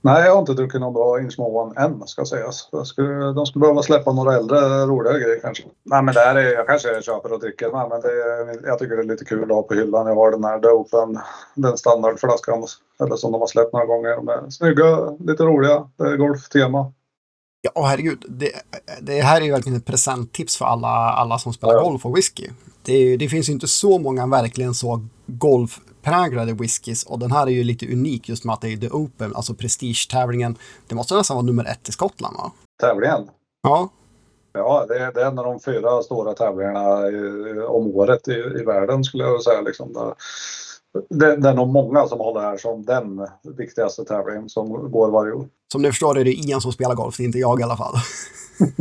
Nej, 0.00 0.24
jag 0.24 0.32
har 0.32 0.38
inte 0.40 0.52
druckit 0.52 0.80
någon 0.80 0.92
bra 0.92 1.20
Inch 1.20 1.38
Moan 1.38 1.76
än 1.76 2.06
ska 2.06 2.24
sägas. 2.24 2.68
Skulle, 2.84 3.32
de 3.32 3.46
skulle 3.46 3.60
behöva 3.60 3.82
släppa 3.82 4.12
några 4.12 4.36
äldre 4.36 4.58
roliga 4.86 5.12
grejer 5.12 5.40
kanske. 5.42 5.64
Nej 5.82 6.02
men 6.02 6.14
det 6.14 6.20
här 6.20 6.36
är, 6.36 6.52
jag 6.52 6.66
kanske 6.66 7.02
köper 7.02 7.32
och 7.32 7.40
dricker 7.40 7.88
men 7.88 8.00
det, 8.00 8.68
jag 8.68 8.78
tycker 8.78 8.96
det 8.96 9.02
är 9.02 9.06
lite 9.06 9.24
kul 9.24 9.42
att 9.42 9.48
ha 9.48 9.62
på 9.62 9.74
hyllan. 9.74 10.06
Jag 10.06 10.14
har 10.14 10.30
den 10.30 10.44
här 10.44 10.58
Dopen, 10.60 11.18
den 11.54 11.78
standardflaskan 11.78 12.66
eller 13.00 13.16
som 13.16 13.32
de 13.32 13.40
har 13.40 13.46
släppt 13.46 13.72
några 13.72 13.86
gånger. 13.86 14.16
De 14.16 14.28
är 14.28 14.50
snygga, 14.50 15.10
lite 15.10 15.42
roliga, 15.42 15.88
det 15.96 16.04
är 16.04 16.16
golftema. 16.16 16.92
Ja, 17.60 17.86
herregud. 17.86 18.24
Det, 18.28 18.52
det 19.00 19.20
här 19.20 19.40
är 19.40 19.44
ju 19.44 19.52
verkligen 19.52 19.78
ett 19.78 19.86
presenttips 19.86 20.56
för 20.56 20.64
alla, 20.64 20.88
alla 20.88 21.38
som 21.38 21.52
spelar 21.52 21.74
ja. 21.74 21.82
golf 21.82 22.06
och 22.06 22.16
whisky. 22.16 22.48
Det, 22.82 23.16
det 23.16 23.28
finns 23.28 23.48
ju 23.48 23.52
inte 23.52 23.68
så 23.68 23.98
många 23.98 24.26
verkligen 24.26 24.74
så 24.74 25.06
golfpräglade 25.26 26.52
whiskys 26.52 27.04
och 27.04 27.18
den 27.18 27.32
här 27.32 27.46
är 27.46 27.50
ju 27.50 27.64
lite 27.64 27.92
unik 27.92 28.28
just 28.28 28.44
med 28.44 28.54
att 28.54 28.60
det 28.60 28.72
är 28.72 28.76
The 28.76 28.88
Open, 28.88 29.36
alltså 29.36 29.54
prestigetävlingen. 29.54 30.56
Det 30.86 30.94
måste 30.94 31.14
nästan 31.14 31.34
vara 31.34 31.46
nummer 31.46 31.64
ett 31.64 31.88
i 31.88 31.92
Skottland 31.92 32.36
va? 32.36 32.52
Tävlingen? 32.80 33.28
Ja. 33.62 33.88
Ja, 34.52 34.86
det 34.88 34.98
är, 34.98 35.12
det 35.12 35.22
är 35.22 35.26
en 35.26 35.38
av 35.38 35.44
de 35.44 35.60
fyra 35.60 36.02
stora 36.02 36.34
tävlingarna 36.34 37.08
i, 37.08 37.60
om 37.60 37.86
året 37.86 38.28
i, 38.28 38.32
i 38.32 38.64
världen 38.64 39.04
skulle 39.04 39.24
jag 39.24 39.42
säga. 39.42 39.60
Liksom 39.60 39.92
det, 39.92 40.14
det 41.08 41.48
är 41.48 41.54
nog 41.54 41.68
många 41.68 42.06
som 42.06 42.18
håller 42.18 42.40
det 42.40 42.46
här 42.46 42.56
som 42.56 42.84
den 42.84 43.26
viktigaste 43.56 44.04
tävlingen 44.04 44.48
som 44.48 44.90
går 44.90 45.10
varje 45.10 45.32
år. 45.32 45.46
Som 45.72 45.82
ni 45.82 45.88
förstår 45.88 46.18
är 46.18 46.24
det 46.24 46.32
Ian 46.32 46.60
som 46.60 46.72
spelar 46.72 46.94
golf, 46.94 47.16
det 47.16 47.22
är 47.22 47.24
inte 47.24 47.38
jag 47.38 47.60
i 47.60 47.62
alla 47.62 47.76
fall. 47.76 47.94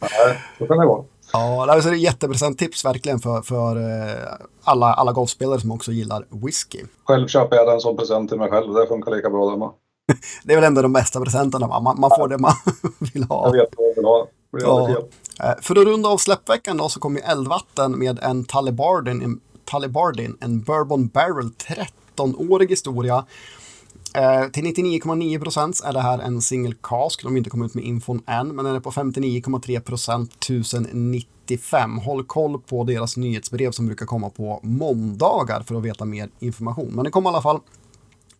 Nej, 0.00 0.38
så 0.58 0.66
kan 0.66 0.78
det 0.78 0.86
vara. 0.86 1.04
Ja, 1.32 1.66
det 1.66 1.72
är 1.72 1.92
ett 1.92 2.00
jättepresent 2.00 2.58
tips 2.58 2.84
verkligen 2.84 3.18
för, 3.18 3.42
för 3.42 3.76
eh, 3.76 4.34
alla, 4.64 4.94
alla 4.94 5.12
golfspelare 5.12 5.60
som 5.60 5.70
också 5.70 5.92
gillar 5.92 6.26
whisky. 6.30 6.84
Själv 7.04 7.26
köper 7.28 7.56
jag 7.56 7.66
den 7.66 7.80
som 7.80 7.96
present 7.96 8.30
till 8.30 8.38
mig 8.38 8.50
själv, 8.50 8.74
det 8.74 8.86
funkar 8.86 9.10
lika 9.10 9.30
bra 9.30 9.50
där 9.50 9.56
med. 9.56 9.70
det 10.44 10.52
är 10.52 10.56
väl 10.56 10.64
ändå 10.64 10.82
de 10.82 10.92
bästa 10.92 11.20
presenterna? 11.20 11.80
Man, 11.80 12.00
man 12.00 12.10
får 12.10 12.28
det 12.28 12.38
man 12.38 12.52
vill 13.12 13.24
ha. 13.24 13.46
Jag 13.46 13.52
vet 13.52 13.68
vad 13.76 13.86
jag 13.86 13.94
vill 13.94 14.04
ha. 14.04 14.88
Ja. 14.88 14.88
Eh, 15.44 15.54
för 15.62 15.80
att 15.80 15.86
runda 15.86 16.08
av 16.08 16.16
släppveckan 16.16 16.76
då 16.76 16.88
så 16.88 17.00
kommer 17.00 17.20
ju 17.20 17.26
Eldvatten 17.26 17.98
med 17.98 18.18
en 18.22 18.44
Talibardin, 18.44 19.40
Talibardin, 19.66 20.36
en 20.40 20.60
Bourbon 20.60 21.06
Barrel 21.06 21.50
13-årig 22.16 22.70
historia. 22.70 23.24
Eh, 24.14 24.48
till 24.48 24.64
99,9 24.64 25.40
procent 25.40 25.80
är 25.84 25.92
det 25.92 26.00
här 26.00 26.18
en 26.18 26.42
single 26.42 26.74
cask. 26.82 27.22
De 27.22 27.32
har 27.32 27.38
inte 27.38 27.50
kommit 27.50 27.70
ut 27.70 27.74
med 27.74 27.84
infon 27.84 28.22
än, 28.26 28.56
men 28.56 28.64
den 28.64 28.74
är 28.74 28.80
på 28.80 28.90
59,3 28.90 29.80
procent 29.80 30.32
1095. 30.44 31.98
Håll 31.98 32.24
koll 32.24 32.60
på 32.60 32.84
deras 32.84 33.16
nyhetsbrev 33.16 33.70
som 33.70 33.86
brukar 33.86 34.06
komma 34.06 34.30
på 34.30 34.60
måndagar 34.62 35.60
för 35.62 35.74
att 35.74 35.82
veta 35.82 36.04
mer 36.04 36.28
information. 36.38 36.92
Men 36.92 37.04
det 37.04 37.10
kommer 37.10 37.30
i 37.30 37.32
alla 37.32 37.42
fall 37.42 37.60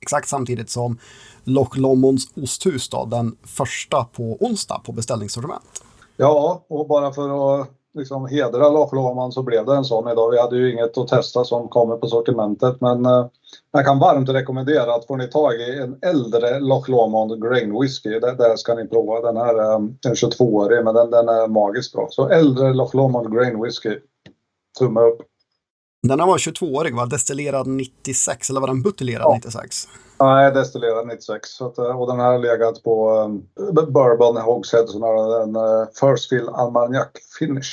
exakt 0.00 0.28
samtidigt 0.28 0.70
som 0.70 0.98
Loch 1.44 1.76
Lommonds 1.76 2.24
osthus 2.36 2.88
då, 2.88 3.04
den 3.04 3.36
första 3.44 4.04
på 4.04 4.36
onsdag 4.40 4.80
på 4.84 4.92
beställningssortiment. 4.92 5.82
Ja, 6.16 6.64
och 6.68 6.88
bara 6.88 7.12
för 7.12 7.60
att 7.60 7.68
liksom 7.96 8.26
hedra 8.26 8.68
Loch 8.68 9.32
så 9.32 9.42
blev 9.42 9.66
det 9.66 9.74
en 9.74 9.84
sån 9.84 10.08
idag. 10.08 10.30
Vi 10.30 10.40
hade 10.40 10.56
ju 10.56 10.72
inget 10.72 10.98
att 10.98 11.08
testa 11.08 11.44
som 11.44 11.68
kommer 11.68 11.96
på 11.96 12.06
sortimentet 12.06 12.80
men 12.80 13.06
eh, 13.06 13.26
jag 13.72 13.84
kan 13.84 13.98
varmt 13.98 14.28
rekommendera 14.28 14.94
att 14.94 15.06
får 15.06 15.16
ni 15.16 15.28
tag 15.28 15.54
i 15.54 15.80
en 15.80 15.98
äldre 16.02 16.60
Loch 16.60 16.88
Lomond 16.88 17.42
Grain 17.42 17.80
Whisky, 17.80 18.10
det, 18.10 18.34
där 18.34 18.56
ska 18.56 18.74
ni 18.74 18.88
prova. 18.88 19.20
Den 19.20 19.36
här 19.36 19.54
är 19.54 19.74
en 19.74 19.98
22-årig 20.14 20.84
men 20.84 20.94
den, 20.94 21.10
den 21.10 21.28
är 21.28 21.48
magiskt 21.48 21.92
bra. 21.92 22.08
Så 22.10 22.28
äldre 22.28 22.74
Loch 22.74 22.94
Lomond 22.94 23.34
Grain 23.34 23.62
Whisky, 23.62 23.98
tumme 24.78 25.00
upp. 25.00 25.22
Den 26.08 26.20
här 26.20 26.26
var 26.26 26.38
22-årig 26.38 26.96
va? 26.96 27.06
Destillerad 27.06 27.66
96 27.66 28.50
eller 28.50 28.60
var 28.60 28.68
den 28.68 28.82
buteljerad 28.82 29.24
ja. 29.24 29.34
96? 29.34 29.88
Nej, 30.20 30.52
destillerad 30.52 31.06
96. 31.06 31.48
Så 31.48 31.66
att, 31.66 31.78
eh, 31.78 32.00
och 32.00 32.06
den 32.06 32.20
här 32.20 32.32
har 32.32 32.38
legat 32.38 32.82
på 32.82 33.10
um, 33.10 33.42
Bourbon 33.92 34.36
Hogshead 34.36 34.86
som 34.86 35.02
har 35.02 35.42
en 35.42 35.56
uh, 35.56 35.86
First 36.00 36.28
Fill 36.28 36.48
Armagnac 36.48 37.08
Finish. 37.38 37.70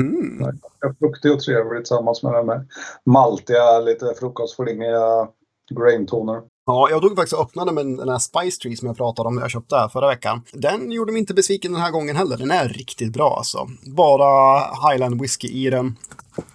Mm. 0.00 0.58
Fruktig 0.98 1.32
och 1.32 1.40
trevlig 1.40 1.80
tillsammans 1.80 2.22
med 2.22 2.32
den 2.32 2.46
med 2.46 2.68
maltiga, 3.06 3.80
lite 3.80 4.14
frukostflingiga 4.20 5.28
graintoner. 5.74 6.42
Ja, 6.66 6.88
jag 6.90 7.02
tog 7.02 7.16
faktiskt 7.16 7.32
och 7.32 7.42
öppnade 7.42 7.72
med 7.72 7.86
den 7.86 8.08
här 8.08 8.18
Spice 8.18 8.60
Tree 8.62 8.76
som 8.76 8.88
jag 8.88 8.96
pratade 8.96 9.28
om 9.28 9.34
när 9.34 9.42
jag 9.42 9.50
köpte 9.50 9.76
här 9.76 9.88
förra 9.88 10.08
veckan. 10.08 10.42
Den 10.52 10.92
gjorde 10.92 11.12
mig 11.12 11.18
inte 11.18 11.34
besviken 11.34 11.72
den 11.72 11.80
här 11.80 11.90
gången 11.90 12.16
heller. 12.16 12.36
Den 12.36 12.50
är 12.50 12.68
riktigt 12.68 13.12
bra 13.12 13.34
alltså. 13.36 13.68
Bara 13.96 14.58
Highland 14.58 15.20
whisky 15.20 15.48
i 15.48 15.70
den. 15.70 15.96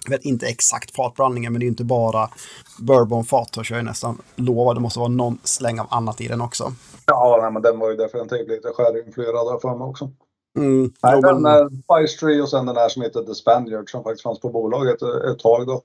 Jag 0.04 0.10
vet 0.10 0.24
inte 0.24 0.46
exakt 0.46 0.96
fatblandningen, 0.96 1.52
men 1.52 1.60
det 1.60 1.66
är 1.66 1.68
inte 1.68 1.84
bara 1.84 2.30
bourbonfat. 2.78 3.52
Törs 3.52 3.70
jag 3.70 3.84
nästan 3.84 4.22
lova. 4.36 4.74
Det 4.74 4.80
måste 4.80 4.98
vara 4.98 5.08
någon 5.08 5.38
släng 5.44 5.80
av 5.80 5.86
annat 5.90 6.20
i 6.20 6.28
den 6.28 6.40
också. 6.40 6.72
Ja, 7.06 7.38
nej, 7.42 7.52
men 7.52 7.62
den 7.62 7.78
var 7.78 7.90
ju 7.90 7.96
definitivt 7.96 8.48
lite 8.48 8.68
sherryinfluerad 8.68 9.46
där 9.52 9.58
för 9.58 9.78
mig 9.78 9.86
också. 9.86 10.10
Mm, 10.58 10.92
nej, 11.02 11.20
den 11.22 11.42
men... 11.42 11.68
Spice 11.68 12.18
Tree 12.20 12.42
och 12.42 12.48
sen 12.48 12.66
den 12.66 12.76
här 12.76 12.88
som 12.88 13.02
heter 13.02 13.22
The 13.22 13.34
Spaniard 13.34 13.90
som 13.90 14.02
faktiskt 14.02 14.22
fanns 14.22 14.40
på 14.40 14.48
bolaget 14.48 15.02
ett 15.02 15.38
tag. 15.38 15.66
Då. 15.66 15.82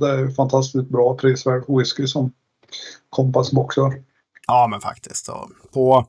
Det 0.00 0.10
är 0.10 0.34
fantastiskt 0.34 0.88
bra 0.88 1.16
prisvärd 1.16 1.64
whisky 1.68 2.06
som 2.06 2.32
Kompass 3.10 3.52
boxar. 3.52 4.02
Ja, 4.46 4.66
men 4.70 4.80
faktiskt. 4.80 5.28
På 5.72 6.06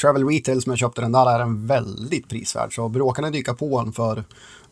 Travel 0.00 0.28
Retail 0.28 0.62
som 0.62 0.72
jag 0.72 0.78
köpte 0.78 1.00
den 1.00 1.12
där 1.12 1.30
är 1.30 1.38
den 1.38 1.66
väldigt 1.66 2.28
prisvärd. 2.28 2.74
Så 2.74 2.88
råkar 2.88 3.22
ni 3.22 3.30
dyka 3.30 3.54
på 3.54 3.82
den 3.82 3.92
för, 3.92 4.24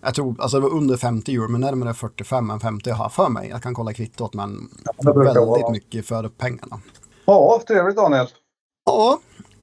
jag 0.02 0.14
tror, 0.14 0.36
alltså 0.38 0.56
det 0.56 0.62
var 0.62 0.76
under 0.76 0.96
50 0.96 1.34
euro, 1.34 1.48
men 1.48 1.60
närmare 1.60 1.94
45 1.94 2.50
än 2.50 2.60
50 2.60 2.90
jag 2.90 2.96
har 2.96 3.08
för 3.08 3.28
mig. 3.28 3.48
Jag 3.48 3.62
kan 3.62 3.74
kolla 3.74 3.92
kvittot, 3.92 4.34
men 4.34 4.68
ja, 4.84 5.12
väldigt 5.12 5.36
vara. 5.36 5.70
mycket 5.70 6.06
för 6.06 6.28
pengarna. 6.28 6.80
Ja, 7.24 7.62
trevligt 7.66 7.96
Daniel. 7.96 8.26
Ja, 8.86 9.18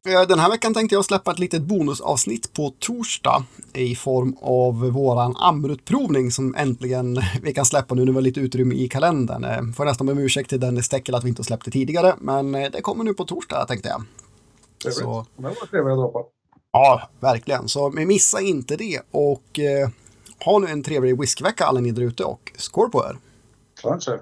eh, 0.08 0.28
den 0.28 0.40
här 0.40 0.50
veckan 0.50 0.74
tänkte 0.74 0.96
jag 0.96 1.06
släppa 1.06 1.32
ett 1.32 1.40
litet 1.40 1.62
bonusavsnitt 1.62 2.54
på 2.54 2.74
torsdag 2.80 3.44
i 3.74 3.96
form 3.96 4.36
av 4.42 4.80
våran 4.80 5.36
Amrut-provning 5.36 6.32
som 6.32 6.56
äntligen 6.56 7.22
vi 7.42 7.54
kan 7.54 7.66
släppa 7.66 7.96
nu 7.96 8.06
när 8.06 8.12
vi 8.12 8.16
har 8.16 8.22
lite 8.22 8.40
utrymme 8.40 8.76
i 8.76 8.88
kalendern. 8.88 9.44
Eh, 9.44 9.74
får 9.76 9.86
nästan 9.86 10.08
be 10.08 10.14
om 10.14 10.20
ursäkt 10.20 10.50
till 10.50 10.60
Dennis 10.60 10.86
Steckel 10.86 11.16
att 11.16 11.24
vi 11.24 11.30
inte 11.30 11.44
släppte 11.44 11.72
tidigare, 11.72 12.16
men 12.20 12.56
eh, 12.56 12.72
det 12.72 12.82
kommer 12.82 13.04
nu 13.04 13.14
på 13.14 13.26
torsdag 13.26 13.66
tänkte 13.66 13.90
jag. 13.90 14.04
Trevligt. 14.84 15.04
Så... 15.04 15.26
Det 15.36 15.44
var 15.44 15.68
trevligt 15.68 15.94
att 15.94 16.14
på. 16.14 16.26
Ja, 16.72 17.10
verkligen. 17.20 17.68
Så 17.68 17.90
missa 17.90 18.42
inte 18.42 18.76
det 18.76 19.02
och 19.12 19.60
eh, 19.60 19.90
ha 20.46 20.60
nu 20.60 20.68
en 20.68 20.84
trevlig 20.84 21.20
whiskyvecka 21.20 21.66
alla 21.66 21.80
ni 21.80 21.92
där 21.92 22.02
ute 22.02 22.24
och 22.24 22.52
skål 22.58 22.90
på 22.90 23.06
er! 23.06 23.18
Kanske. 23.82 24.20